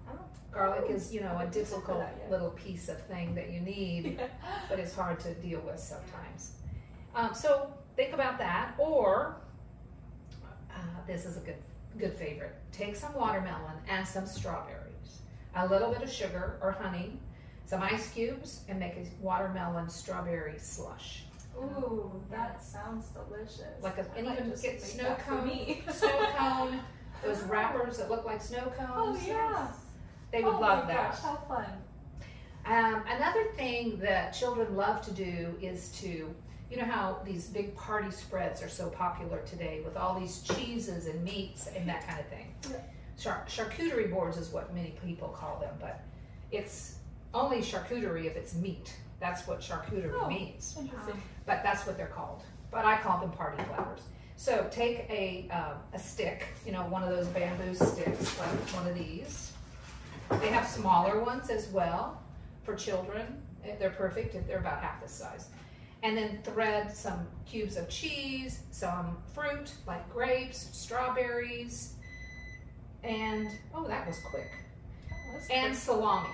Oh. 0.09 0.19
Garlic 0.51 0.89
is, 0.89 1.13
you 1.13 1.21
know, 1.21 1.37
a 1.39 1.45
difficult 1.47 2.03
little 2.29 2.49
piece 2.51 2.89
of 2.89 3.01
thing 3.05 3.33
that 3.35 3.51
you 3.51 3.61
need, 3.61 4.17
Yeah. 4.19 4.27
but 4.69 4.79
it's 4.79 4.93
hard 4.93 5.19
to 5.21 5.33
deal 5.35 5.61
with 5.61 5.79
sometimes. 5.79 6.53
Um, 7.15 7.33
so 7.33 7.73
think 7.95 8.13
about 8.13 8.37
that, 8.39 8.73
or 8.77 9.35
uh, 10.73 11.05
this 11.07 11.25
is 11.25 11.37
a 11.37 11.41
good 11.41 11.55
good 11.97 12.13
favorite. 12.13 12.55
Take 12.71 12.95
some 12.95 13.13
watermelon 13.13 13.75
and 13.89 14.07
some 14.07 14.25
strawberries, 14.25 15.21
a 15.55 15.67
little 15.67 15.91
bit 15.91 16.01
of 16.01 16.09
sugar 16.11 16.57
or 16.61 16.71
honey, 16.71 17.19
some 17.65 17.81
ice 17.83 18.09
cubes, 18.11 18.61
and 18.69 18.79
make 18.79 18.93
a 18.95 19.05
watermelon 19.21 19.89
strawberry 19.89 20.57
slush. 20.57 21.23
Ooh, 21.57 22.11
that 22.29 22.63
sounds 22.63 23.07
delicious. 23.09 23.61
Like 23.81 23.97
a, 23.97 24.05
and 24.17 24.27
even 24.27 24.49
just 24.49 24.63
get 24.63 24.81
snow 24.81 25.15
cone, 25.27 25.75
snow 25.91 26.27
cone, 26.37 26.79
those 27.23 27.41
wrappers 27.43 27.97
that 27.97 28.09
look 28.09 28.25
like 28.25 28.41
snow 28.41 28.71
cones. 28.77 29.19
Oh 29.21 29.27
yeah. 29.27 29.67
They 30.31 30.43
would 30.43 30.55
oh 30.55 30.59
love 30.59 30.85
my 30.85 30.93
that. 30.93 31.11
Gosh, 31.11 31.21
how 31.21 31.35
fun. 31.47 31.65
Um, 32.65 33.03
another 33.09 33.45
thing 33.55 33.97
that 33.99 34.31
children 34.33 34.75
love 34.75 35.01
to 35.03 35.11
do 35.11 35.55
is 35.61 35.89
to, 36.01 36.33
you 36.69 36.77
know 36.77 36.85
how 36.85 37.19
these 37.25 37.47
big 37.47 37.75
party 37.75 38.11
spreads 38.11 38.61
are 38.61 38.69
so 38.69 38.89
popular 38.89 39.39
today 39.45 39.81
with 39.83 39.97
all 39.97 40.19
these 40.19 40.41
cheeses 40.43 41.07
and 41.07 41.23
meats 41.23 41.67
and 41.75 41.87
that 41.89 42.07
kind 42.07 42.19
of 42.19 42.27
thing. 42.27 42.53
Char- 43.19 43.45
charcuterie 43.47 44.09
boards 44.11 44.37
is 44.37 44.49
what 44.51 44.73
many 44.73 44.95
people 45.05 45.27
call 45.29 45.59
them, 45.59 45.73
but 45.79 46.01
it's 46.51 46.95
only 47.33 47.57
charcuterie 47.59 48.25
if 48.25 48.35
it's 48.35 48.53
meat. 48.55 48.95
That's 49.19 49.45
what 49.47 49.59
charcuterie 49.61 50.13
Oh. 50.19 50.27
means 50.27 50.75
Interesting. 50.79 51.21
but 51.45 51.61
that's 51.63 51.85
what 51.85 51.97
they're 51.97 52.07
called. 52.07 52.43
But 52.71 52.85
I 52.85 52.97
call 52.97 53.19
them 53.19 53.31
party 53.31 53.61
platters. 53.63 54.01
So 54.37 54.67
take 54.71 55.05
a, 55.09 55.47
um, 55.51 55.77
a 55.93 55.99
stick, 55.99 56.45
you 56.65 56.71
know, 56.71 56.83
one 56.87 57.03
of 57.03 57.09
those 57.09 57.27
bamboo 57.27 57.75
sticks, 57.75 58.39
like 58.39 58.49
one 58.73 58.87
of 58.87 58.95
these. 58.95 59.51
They 60.39 60.47
have 60.47 60.67
smaller 60.67 61.23
ones 61.23 61.49
as 61.49 61.67
well 61.69 62.21
for 62.63 62.75
children. 62.75 63.41
Eh, 63.65 63.75
They're 63.79 63.89
perfect 63.91 64.33
if 64.35 64.47
they're 64.47 64.59
about 64.59 64.81
half 64.81 65.01
this 65.01 65.11
size. 65.11 65.49
And 66.03 66.17
then 66.17 66.39
thread 66.43 66.95
some 66.95 67.27
cubes 67.45 67.77
of 67.77 67.87
cheese, 67.89 68.61
some 68.71 69.17
fruit 69.35 69.71
like 69.85 70.09
grapes, 70.11 70.69
strawberries, 70.71 71.93
and 73.03 73.47
oh, 73.75 73.87
that 73.87 74.07
was 74.07 74.19
quick 74.31 74.49
Oh, 75.11 75.37
and 75.51 75.61
pretty- 75.61 75.75
salami 75.75 76.29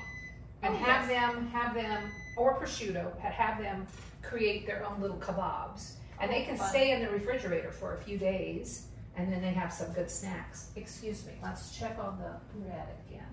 and 0.64 0.74
Oh, 0.74 0.78
have 0.80 1.10
yes. 1.10 1.22
them 1.22 1.48
have 1.48 1.74
them 1.76 2.04
or 2.38 2.60
prosciutto 2.60 3.18
have 3.20 3.62
them 3.62 3.88
create 4.22 4.66
their 4.66 4.86
own 4.86 5.00
little 5.00 5.18
kebabs 5.18 5.94
and 6.20 6.30
they 6.32 6.42
Oh, 6.44 6.46
can 6.48 6.58
fun. 6.58 6.70
stay 6.70 6.92
in 6.92 7.02
the 7.02 7.10
refrigerator 7.10 7.72
for 7.72 7.94
a 7.94 7.98
few 7.98 8.18
days 8.18 8.88
and 9.16 9.32
then 9.32 9.42
they 9.42 9.52
have 9.54 9.72
some 9.72 9.94
good 9.94 10.10
snacks 10.12 10.72
excuse 10.76 11.26
me 11.26 11.34
let's 11.44 11.78
check 11.78 11.98
on 12.00 12.18
the 12.20 12.60
bread 12.60 12.88
again 13.08 13.27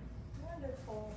wonderful. 0.55 1.11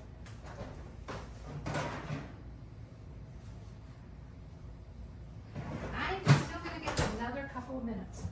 i'm 5.94 6.20
still 6.24 6.60
going 6.64 6.80
to 6.80 6.86
get 6.86 7.08
another 7.18 7.50
couple 7.52 7.78
of 7.78 7.84
minutes 7.84 8.22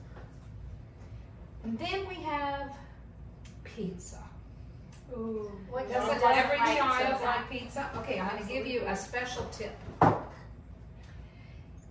and 1.63 1.77
then 1.79 2.07
we 2.07 2.15
have 2.15 2.71
pizza 3.63 4.19
Ooh. 5.13 5.49
What. 5.69 5.87
Doesn't 5.87 6.19
doesn't 6.19 6.37
every 6.37 6.57
like 6.57 6.77
child 6.77 7.11
pizza? 7.11 7.25
like 7.25 7.49
pizza? 7.49 7.89
Okay, 7.99 8.19
I'm 8.19 8.37
gonna 8.37 8.51
give 8.51 8.67
you 8.67 8.83
a 8.87 8.95
special 8.95 9.47
tip. 9.53 9.73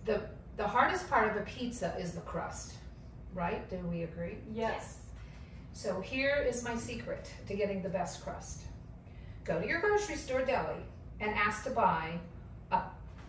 The, 0.05 0.21
the 0.55 0.67
hardest 0.67 1.09
part 1.09 1.31
of 1.31 1.35
a 1.35 1.43
pizza 1.43 1.95
is 1.99 2.11
the 2.11 2.21
crust, 2.21 2.75
right? 3.33 3.67
Do 3.71 3.77
we 3.89 4.03
agree? 4.03 4.37
Yes. 4.53 4.99
So 5.73 5.99
here 5.99 6.45
is 6.47 6.63
my 6.63 6.75
secret 6.75 7.31
to 7.47 7.55
getting 7.55 7.81
the 7.81 7.89
best 7.89 8.23
crust. 8.23 8.66
Go 9.47 9.61
to 9.61 9.67
your 9.67 9.79
grocery 9.79 10.15
store 10.17 10.43
deli 10.43 10.75
and 11.21 11.33
ask 11.33 11.63
to 11.63 11.69
buy 11.69 12.19
a 12.71 12.81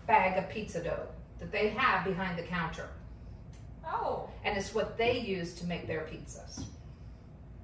bag 0.09 0.37
of 0.37 0.51
pizza 0.51 0.83
dough 0.83 1.07
that 1.39 1.53
they 1.53 1.69
have 1.69 2.05
behind 2.05 2.37
the 2.37 2.43
counter. 2.43 2.89
Oh, 3.87 4.29
And 4.45 4.59
it's 4.59 4.75
what 4.75 4.99
they 4.99 5.19
use 5.21 5.55
to 5.55 5.67
make 5.67 5.87
their 5.87 6.01
pizzas. 6.01 6.65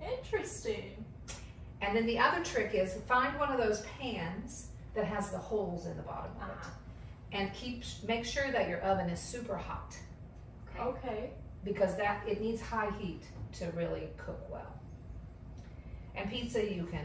interesting. 0.00 1.04
And 1.82 1.94
then 1.96 2.06
the 2.06 2.18
other 2.18 2.42
trick 2.44 2.70
is 2.74 2.94
find 3.08 3.38
one 3.38 3.50
of 3.50 3.58
those 3.58 3.82
pans 3.98 4.68
that 4.94 5.04
has 5.04 5.30
the 5.30 5.38
holes 5.38 5.86
in 5.86 5.96
the 5.96 6.02
bottom 6.02 6.30
of 6.40 6.48
it. 6.48 6.52
Uh-huh. 6.52 6.70
And 7.32 7.52
keep 7.52 7.82
make 8.06 8.24
sure 8.24 8.50
that 8.52 8.68
your 8.68 8.80
oven 8.82 9.10
is 9.10 9.18
super 9.18 9.56
hot 9.56 9.96
Okay. 10.78 10.82
Okay. 10.88 11.30
because 11.64 11.96
that 11.96 12.22
it 12.28 12.40
needs 12.40 12.60
high 12.60 12.90
heat 13.00 13.22
to 13.54 13.66
really 13.72 14.08
cook 14.16 14.40
well. 14.50 14.72
And 16.14 16.30
pizza 16.30 16.62
you 16.64 16.84
can 16.84 17.04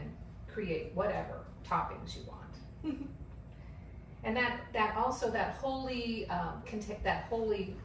create 0.52 0.92
whatever 0.94 1.44
toppings 1.68 2.16
you 2.16 2.22
want. 2.26 2.98
and 4.24 4.36
that 4.36 4.60
that 4.72 4.96
also 4.96 5.30
that 5.30 5.54
holy 5.54 6.28
um, 6.28 6.62
that 7.04 7.24
holy 7.24 7.76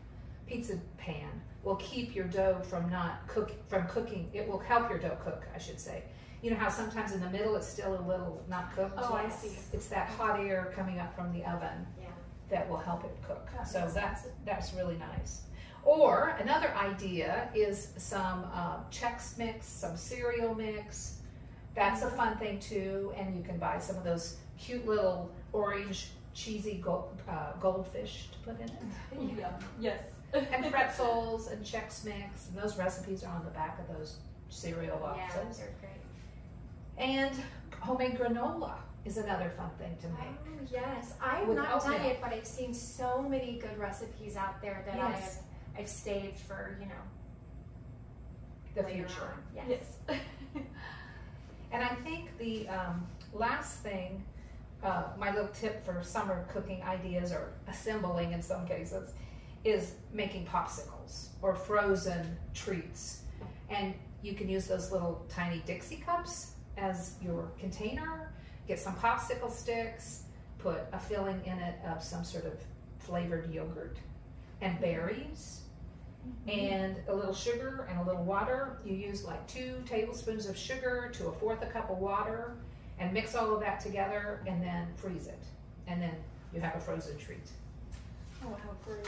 pizza 0.47 0.78
pan 0.97 1.30
will 1.63 1.75
keep 1.78 2.15
your 2.15 2.25
dough 2.25 2.62
from 2.63 2.89
not 2.89 3.28
cook 3.28 3.51
from 3.67 3.88
cooking. 3.88 4.30
It 4.34 4.47
will 4.47 4.60
help 4.60 4.89
your 4.89 4.99
dough 4.99 5.17
cook, 5.23 5.45
I 5.54 5.58
should 5.58 5.80
say. 5.80 6.04
You 6.41 6.51
know 6.51 6.58
how 6.58 6.69
sometimes 6.69 7.12
in 7.12 7.21
the 7.21 7.30
middle 7.30 7.56
it's 7.56 7.67
still 7.67 7.93
a 7.99 8.04
little 8.08 8.43
not 8.47 8.75
cooked. 8.75 8.93
Oh, 8.97 9.13
I 9.13 9.30
see. 9.30 9.58
It's 9.73 9.88
that 9.88 10.10
hot 10.10 10.39
air 10.39 10.71
coming 10.75 10.99
up 10.99 11.15
from 11.15 11.34
the 11.34 11.43
oven 11.49 11.88
Yeah. 11.99 12.08
that 12.49 12.69
will 12.69 12.78
help 12.78 13.04
it 13.04 13.15
cook. 13.25 13.49
That 13.54 13.67
so 13.67 13.89
that's 13.93 14.23
sense. 14.23 14.34
that's 14.45 14.73
really 14.73 14.97
nice. 14.97 15.41
Or 15.84 16.36
another 16.39 16.73
idea 16.75 17.49
is 17.54 17.89
some 17.97 18.45
um, 18.45 18.86
Chex 18.91 19.38
Mix, 19.38 19.67
some 19.67 19.95
cereal 19.95 20.54
mix. 20.56 21.21
That's 21.76 22.02
a 22.04 22.10
fun 22.10 22.38
thing 22.38 22.60
too, 22.60 23.14
and 23.18 23.36
you 23.36 23.44
can 23.44 23.58
buy 23.58 23.80
some 23.80 23.98
of 23.98 24.04
those 24.04 24.38
cute 24.58 24.86
little 24.88 25.30
orange 25.52 26.08
cheesy 26.34 26.76
gold, 26.84 27.22
uh, 27.30 27.54
goldfish 27.60 28.30
to 28.32 28.38
put 28.50 28.60
in 28.60 28.68
it, 28.70 29.38
Yeah. 29.38 29.52
Yes. 29.80 30.04
and 30.34 30.72
pretzels 30.72 31.48
and 31.48 31.64
Chex 31.64 32.04
Mix. 32.06 32.48
And 32.50 32.58
those 32.58 32.78
recipes 32.78 33.24
are 33.24 33.34
on 33.36 33.44
the 33.46 33.52
back 33.52 33.80
of 33.80 33.88
those 33.98 34.18
cereal 34.50 34.98
boxes. 34.98 35.24
Yeah, 35.36 35.44
boxes. 35.44 35.58
they're 35.60 35.74
great. 35.82 36.02
And 36.98 37.36
homemade 37.80 38.18
granola 38.18 38.76
is 39.06 39.18
another 39.18 39.50
fun 39.58 39.70
thing 39.78 39.96
to 40.02 40.08
make. 40.08 40.18
Oh, 40.28 40.68
yes. 40.72 41.14
I've 41.22 41.48
With 41.48 41.58
not 41.58 41.84
done 41.84 42.02
it, 42.02 42.20
but 42.22 42.32
I've 42.34 42.48
seen 42.48 42.74
so 42.74 43.22
many 43.22 43.58
good 43.60 43.78
recipes 43.78 44.36
out 44.38 44.62
there 44.62 44.82
that 44.86 44.96
Yes. 44.96 45.40
I've, 45.76 45.82
I've 45.82 45.90
saved 45.90 46.40
for, 46.40 46.78
you 46.80 46.88
know, 46.88 46.94
The 48.76 48.84
future. 48.84 49.22
on. 49.24 49.44
Yes. 49.70 49.98
Yes. 50.10 50.20
And 51.76 51.84
I 51.84 51.94
think 51.94 52.38
the 52.38 52.70
um, 52.70 53.06
last 53.34 53.80
thing, 53.80 54.24
uh, 54.82 55.08
my 55.18 55.32
little 55.32 55.50
tip 55.50 55.86
for 55.86 56.02
summer 56.02 56.48
cooking 56.50 56.82
ideas 56.84 57.34
or 57.34 57.52
assembling 57.68 58.32
in 58.32 58.42
some 58.42 58.66
cases, 58.66 59.12
is 59.66 59.96
making 60.14 60.46
popsicles 60.46 61.28
or 61.42 61.54
frozen 61.54 62.38
treats. 62.54 63.24
And 63.70 63.94
you 64.22 64.36
can 64.36 64.48
use 64.48 64.68
those 64.68 64.90
little 64.90 65.26
tiny 65.28 65.62
Dixie 65.66 65.98
cups 65.98 66.54
as 66.78 67.16
your 67.22 67.52
container. 67.60 68.32
Get 68.70 68.80
some 68.80 68.96
popsicle 68.96 69.52
sticks, 69.52 70.24
put 70.60 70.80
a 70.94 71.00
filling 71.00 71.42
in 71.44 71.60
it 71.60 71.76
of 71.86 72.02
some 72.02 72.24
sort 72.24 72.46
of 72.46 72.54
flavored 73.00 73.54
yogurt 73.54 73.98
and 74.62 74.80
berries 74.80 75.64
and 76.48 76.98
a 77.08 77.14
little 77.16 77.34
sugar 77.34 77.88
and 77.90 78.00
a 78.00 78.04
little 78.04 78.24
water. 78.24 78.78
You 78.86 78.96
use 78.96 79.24
like 79.24 79.46
two 79.48 79.84
tablespoons 79.86 80.48
of 80.48 80.58
sugar 80.58 81.10
to 81.14 81.28
a 81.28 81.32
fourth 81.34 81.62
a 81.62 81.68
cup 81.68 81.90
of 81.90 81.98
water 81.98 82.56
and 83.00 83.12
mix 83.14 83.36
all 83.36 83.54
of 83.54 83.60
that 83.62 83.80
together 83.80 84.42
and 84.48 84.62
then 84.62 84.88
freeze 84.96 85.28
it. 85.28 85.44
And 85.88 86.02
then 86.02 86.16
you 86.54 86.62
have 86.62 86.76
a 86.76 86.80
frozen 86.80 87.18
treat. 87.18 87.50
Oh, 88.44 88.56
how 88.64 88.72
great. 88.86 89.08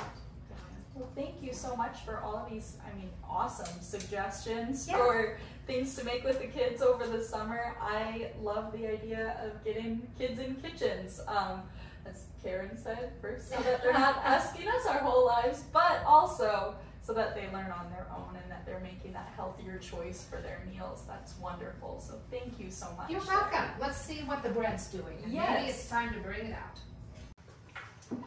Well, 0.96 1.10
thank 1.16 1.36
you 1.44 1.54
so 1.54 1.76
much 1.76 2.00
for 2.04 2.18
all 2.22 2.38
of 2.38 2.50
these, 2.50 2.78
I 2.84 2.98
mean, 2.98 3.10
awesome 3.30 3.82
suggestions 3.82 4.88
Yeah. 4.88 4.98
for 4.98 5.38
things 5.68 5.96
to 5.96 6.04
make 6.04 6.24
with 6.24 6.40
the 6.40 6.48
kids 6.48 6.82
over 6.82 7.06
the 7.06 7.24
summer. 7.24 7.76
I 7.80 8.32
love 8.42 8.72
the 8.72 8.88
idea 8.88 9.40
of 9.44 9.64
getting 9.64 10.08
kids 10.18 10.40
in 10.40 10.56
kitchens. 10.56 11.22
Um, 11.28 11.62
as 12.04 12.26
Karen 12.42 12.76
said, 12.78 13.12
first, 13.22 13.50
so 13.52 13.58
that 13.62 13.84
they're 13.84 13.94
not 13.94 14.18
asking 14.24 14.68
us 14.70 14.88
our 14.88 14.98
whole 15.00 15.26
lives, 15.28 15.66
but 15.72 16.02
also 16.04 16.74
so 17.08 17.14
that 17.14 17.34
they 17.34 17.44
learn 17.54 17.72
on 17.72 17.90
their 17.90 18.06
own 18.14 18.36
and 18.36 18.52
that 18.52 18.66
they're 18.66 18.82
making 18.82 19.14
that 19.14 19.32
healthier 19.34 19.78
choice 19.78 20.26
for 20.30 20.42
their 20.42 20.62
meals. 20.70 21.04
That's 21.08 21.38
wonderful. 21.40 22.04
So 22.06 22.16
thank 22.30 22.60
you 22.60 22.70
so 22.70 22.86
much. 22.98 23.10
You're 23.10 23.22
welcome. 23.22 23.64
Let's 23.80 23.96
see 23.96 24.18
what 24.26 24.44
the 24.44 24.50
bread's 24.50 24.88
doing. 24.88 25.18
And 25.24 25.32
Yes. 25.32 25.50
maybe 25.58 25.70
it's 25.70 25.88
time 25.88 26.14
to 26.14 26.20
bring 26.20 26.48
it 26.48 26.54
out. 26.54 28.20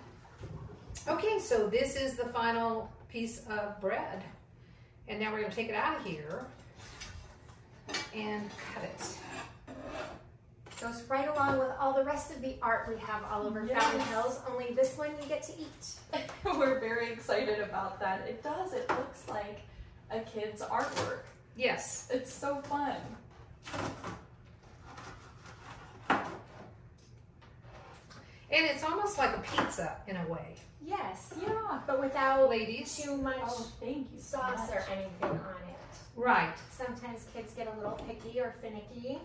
Okay, 1.06 1.38
so 1.38 1.68
this 1.68 1.94
is 1.94 2.14
the 2.14 2.24
final 2.32 2.90
piece 3.10 3.44
of 3.50 3.78
bread. 3.82 4.24
And 5.08 5.20
now 5.20 5.30
we're 5.30 5.42
gonna 5.42 5.52
take 5.52 5.68
it 5.68 5.74
out 5.74 5.98
of 5.98 6.02
here 6.06 6.46
and 8.14 8.48
cut 8.72 8.84
it. 8.84 9.16
Goes 10.80 11.02
right 11.10 11.28
along 11.28 11.58
with 11.58 11.68
all 11.78 11.92
the 11.92 12.04
rest 12.04 12.30
of 12.30 12.40
the 12.40 12.54
art 12.62 12.88
we 12.88 12.98
have 13.00 13.22
all 13.30 13.46
over 13.46 13.66
Yes. 13.66 13.82
Fountain 13.82 14.00
Hills, 14.09 14.40
only 14.50 14.72
this 14.72 14.96
one 14.96 15.11
you 15.20 15.28
get 15.28 15.42
to 15.44 15.52
eat. 15.59 16.20
We're 16.44 16.80
very 16.80 17.12
excited 17.12 17.61
about 17.61 18.00
that. 18.00 18.26
It 18.26 18.42
does. 18.42 18.72
It 18.72 18.88
looks 18.88 19.28
like 19.28 19.61
a 20.11 20.20
kid's 20.20 20.62
artwork. 20.62 21.20
Yes. 21.55 22.09
It's 22.11 22.32
so 22.32 22.62
fun. 22.62 22.96
And 28.52 28.66
it's 28.66 28.82
almost 28.82 29.18
like 29.18 29.36
a 29.36 29.40
pizza 29.40 29.96
in 30.09 30.16
a 30.16 30.26
way. 30.26 30.57
Yes, 30.84 31.32
Yeah. 31.40 31.80
but 31.86 32.00
without 32.00 32.48
Ladies. 32.48 32.96
too 32.96 33.16
much 33.16 33.36
Oh, 33.44 33.66
thank 33.80 34.11
you 34.12 34.18
so 34.20 34.38
sauce 34.38 34.59
much. 34.59 34.70
or 34.76 34.80
anything 34.90 35.30
on 35.30 35.38
it. 35.68 35.76
Right. 36.16 36.55
Sometimes 36.70 37.26
kids 37.32 37.52
get 37.55 37.68
a 37.68 37.76
little 37.76 37.92
picky 38.09 38.40
or 38.40 38.55
finicky. 38.61 39.20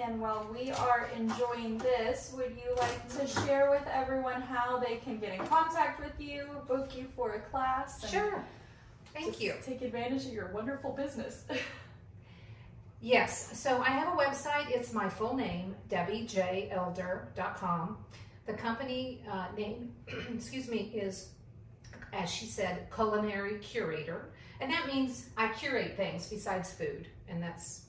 And 0.00 0.20
while 0.20 0.46
we 0.52 0.70
are 0.70 1.08
enjoying 1.16 1.78
this, 1.78 2.32
would 2.36 2.56
you 2.56 2.72
like 2.76 3.08
to 3.18 3.26
share 3.26 3.68
with 3.70 3.82
everyone 3.92 4.40
how 4.40 4.78
they 4.78 4.98
can 4.98 5.18
get 5.18 5.34
in 5.34 5.44
contact 5.46 6.00
with 6.00 6.12
you, 6.20 6.46
book 6.68 6.96
you 6.96 7.08
for 7.16 7.34
a 7.34 7.40
class? 7.40 8.08
Sure. 8.08 8.44
Thank 9.12 9.40
you. 9.40 9.54
Take 9.64 9.82
advantage 9.82 10.26
of 10.26 10.32
your 10.32 10.52
wonderful 10.52 10.92
business. 10.92 11.44
Yes, 13.00 13.56
so 13.56 13.80
I 13.80 13.90
have 13.90 14.08
a 14.08 14.16
website. 14.16 14.70
It's 14.70 14.92
my 14.92 15.08
full 15.08 15.36
name, 15.36 15.76
debbiejlder.com. 15.88 17.96
The 18.46 18.52
company 18.54 19.22
uh, 19.30 19.46
name, 19.56 19.92
excuse 20.34 20.68
me, 20.68 20.90
is, 20.92 21.28
as 22.12 22.28
she 22.28 22.46
said, 22.46 22.88
Culinary 22.92 23.58
Curator. 23.58 24.30
And 24.60 24.72
that 24.72 24.88
means 24.88 25.28
I 25.36 25.52
curate 25.52 25.96
things 25.96 26.26
besides 26.26 26.72
food, 26.72 27.06
and 27.28 27.40
that's 27.40 27.82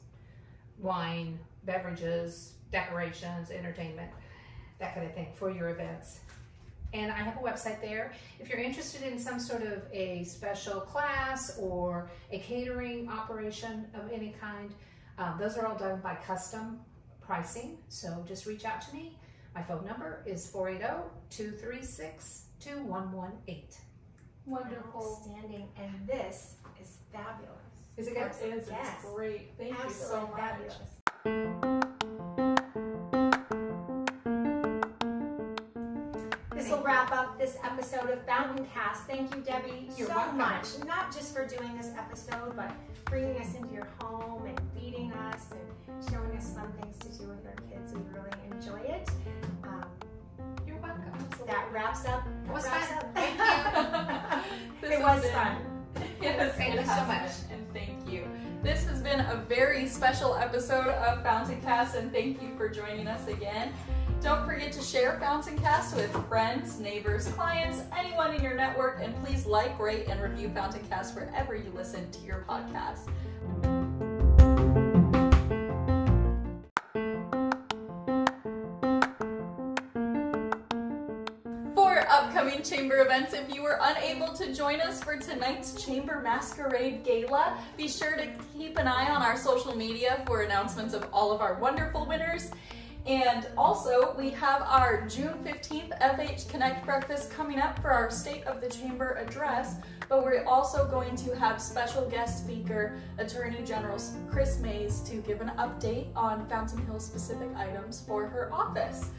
wine, 0.78 1.40
beverages, 1.70 2.54
decorations, 2.72 3.52
entertainment, 3.52 4.10
that 4.80 4.96
kind 4.96 5.06
of 5.06 5.14
thing 5.14 5.28
for 5.36 5.52
your 5.52 5.70
events. 5.70 6.22
And 6.94 7.12
I 7.12 7.18
have 7.18 7.38
a 7.38 7.42
website 7.42 7.80
there. 7.80 8.14
If 8.40 8.50
you're 8.50 8.58
interested 8.60 9.04
in 9.04 9.20
some 9.20 9.40
sort 9.40 9.62
of 9.62 9.84
a 9.94 10.24
special 10.24 10.82
class 10.82 11.56
or 11.60 12.10
a 12.32 12.40
catering 12.40 13.08
operation 13.08 13.86
of 13.94 14.12
any 14.12 14.34
kind, 14.42 14.74
um, 15.20 15.38
those 15.40 15.58
are 15.58 15.68
all 15.68 15.78
done 15.78 16.00
by 16.02 16.16
custom 16.16 16.80
pricing. 17.22 17.78
So 17.88 18.26
just 18.28 18.48
reach 18.48 18.66
out 18.66 18.82
to 18.82 18.96
me. 18.96 19.20
My 19.54 19.62
phone 19.62 19.86
number 19.86 20.24
is 20.26 20.50
480 20.50 21.08
236 21.30 22.46
2118. 22.60 23.64
Wonderful. 24.48 25.20
Outstanding. 25.20 25.68
And 25.78 26.08
this 26.08 26.56
is 26.82 26.98
fabulous. 27.14 27.60
Is 27.98 28.08
it 28.08 28.16
good? 28.16 28.32
It 28.44 28.58
is. 28.58 28.68
Yes. 28.70 28.88
It's 29.04 29.14
great. 29.14 29.52
Thank 29.60 29.78
you 29.84 29.90
so 29.92 30.22
much. 30.22 30.40
fabulous. 30.40 30.99
This 36.56 36.70
will 36.70 36.82
wrap 36.84 37.12
up 37.12 37.38
this 37.40 37.58
episode 37.64 38.10
of 38.10 38.26
Fountain 38.26 38.66
Cast. 38.74 39.04
Thank 39.06 39.34
you, 39.36 39.42
Debbie, 39.42 39.90
You're 39.96 40.08
so 40.08 40.16
welcome. 40.16 40.38
much. 40.40 40.66
Not 40.88 41.14
just 41.14 41.34
for 41.36 41.46
doing 41.46 41.78
this 41.78 41.92
episode, 41.98 42.56
but 42.56 42.72
bringing 43.06 43.40
us 43.40 43.54
into 43.56 43.74
your 43.74 43.88
home 44.02 44.46
and 44.48 44.60
feeding 44.76 45.12
us 45.14 45.46
and 45.52 46.10
showing 46.12 46.32
us 46.36 46.52
fun 46.54 46.72
things 46.82 46.98
to 47.00 47.24
do 47.24 47.30
with 47.30 47.46
our 47.46 47.56
kids. 47.72 47.94
We 47.94 48.02
really 48.12 48.32
enjoy 48.52 48.80
it. 48.92 49.08
Um, 49.64 49.86
You're 50.68 50.78
welcome. 50.78 51.14
that 51.48 51.72
wraps 51.72 52.06
up. 52.06 52.24
It 52.48 52.52
was 52.52 52.66
wraps 52.66 52.88
fun. 52.88 52.98
up. 52.98 53.16
Thank 53.16 54.42
This 54.82 54.92
it 54.92 55.02
was 55.02 55.26
fun. 55.32 55.58
Yes, 56.22 56.56
Thank 56.56 56.76
you 56.76 56.86
so 56.86 57.04
much. 57.06 57.32
and 57.52 57.74
thank 57.74 58.12
you. 58.12 58.26
Been 59.20 59.28
a 59.32 59.44
very 59.50 59.86
special 59.86 60.36
episode 60.36 60.88
of 60.88 61.22
Fountain 61.24 61.60
Cast, 61.62 61.94
and 61.96 62.10
thank 62.10 62.42
you 62.42 62.56
for 62.56 62.70
joining 62.70 63.06
us 63.06 63.28
again. 63.28 63.74
Don't 64.22 64.46
forget 64.46 64.72
to 64.72 64.82
share 64.82 65.20
Fountain 65.20 65.60
Cast 65.60 65.94
with 65.94 66.10
friends, 66.30 66.80
neighbors, 66.80 67.28
clients, 67.28 67.82
anyone 67.98 68.34
in 68.34 68.42
your 68.42 68.56
network, 68.56 69.00
and 69.02 69.14
please 69.22 69.46
like, 69.46 69.78
rate, 69.78 70.08
and 70.08 70.22
review 70.22 70.48
Fountain 70.52 70.88
Cast 70.90 71.16
wherever 71.16 71.54
you 71.54 71.70
listen 71.76 72.10
to 72.12 72.20
your 72.22 72.46
podcast. 72.48 73.10
Upcoming 82.50 82.66
chamber 82.66 83.02
events, 83.02 83.34
if 83.34 83.54
you 83.54 83.62
were 83.62 83.78
unable 83.80 84.34
to 84.34 84.52
join 84.52 84.82
us 84.82 85.04
for 85.04 85.16
tonight's 85.18 85.86
Chamber 85.86 86.20
Masquerade 86.24 87.04
Gala, 87.04 87.60
be 87.78 87.88
sure 87.88 88.18
to 88.18 88.28
keep 88.58 88.80
an 88.80 88.88
eye 88.88 89.08
on 89.12 89.22
our 89.22 89.38
social 89.38 89.76
media 89.76 90.24
for 90.26 90.42
announcements 90.42 90.96
of 90.96 91.06
all 91.14 91.32
of 91.32 91.42
our 91.42 91.60
wonderful 91.60 92.08
winners. 92.08 92.50
And 93.06 93.46
also, 93.56 94.16
we 94.18 94.32
have 94.32 94.64
our 94.64 95.06
June 95.08 95.36
15th 95.44 95.96
FH 96.02 96.50
Connect 96.50 96.84
breakfast 96.84 97.30
coming 97.30 97.60
up 97.60 97.80
for 97.84 97.92
our 97.92 98.10
State 98.10 98.46
of 98.46 98.62
the 98.62 98.68
Chamber 98.68 99.12
address, 99.24 99.76
but 100.08 100.24
we're 100.24 100.44
also 100.46 100.88
going 100.88 101.16
to 101.18 101.36
have 101.36 101.62
special 101.62 102.10
guest 102.10 102.46
speaker, 102.46 103.00
Attorney 103.20 103.62
General 103.64 104.02
Kris 104.32 104.60
Mayes, 104.60 105.02
to 105.02 105.18
give 105.18 105.42
an 105.42 105.52
update 105.60 106.08
on 106.16 106.50
Fountain 106.50 106.84
Hill 106.88 107.00
specific 107.00 107.50
items 107.56 108.02
for 108.08 108.26
her 108.26 108.52
office. 108.52 109.12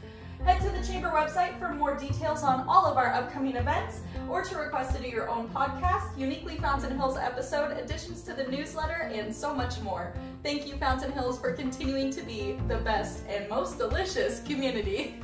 Head 0.45 0.59
to 0.61 0.69
the 0.71 0.83
Chamber 0.83 1.09
website 1.09 1.59
for 1.59 1.71
more 1.71 1.95
details 1.95 2.41
on 2.41 2.67
all 2.67 2.85
of 2.85 2.97
our 2.97 3.13
upcoming 3.13 3.55
events 3.55 4.01
or 4.27 4.41
to 4.43 4.57
request 4.57 4.95
to 4.95 5.01
do 5.01 5.07
your 5.07 5.29
own 5.29 5.47
podcast, 5.49 6.17
uniquely 6.17 6.57
Fountain 6.57 6.97
Hills 6.97 7.15
episode, 7.15 7.77
additions 7.77 8.23
to 8.23 8.33
the 8.33 8.45
newsletter, 8.45 9.11
and 9.13 9.33
so 9.33 9.53
much 9.53 9.79
more. 9.81 10.13
Thank 10.41 10.67
you, 10.67 10.77
Fountain 10.77 11.11
Hills, 11.11 11.39
for 11.39 11.53
continuing 11.53 12.09
to 12.11 12.23
be 12.23 12.57
the 12.67 12.77
best 12.77 13.23
and 13.27 13.47
most 13.49 13.77
delicious 13.77 14.41
community. 14.41 15.19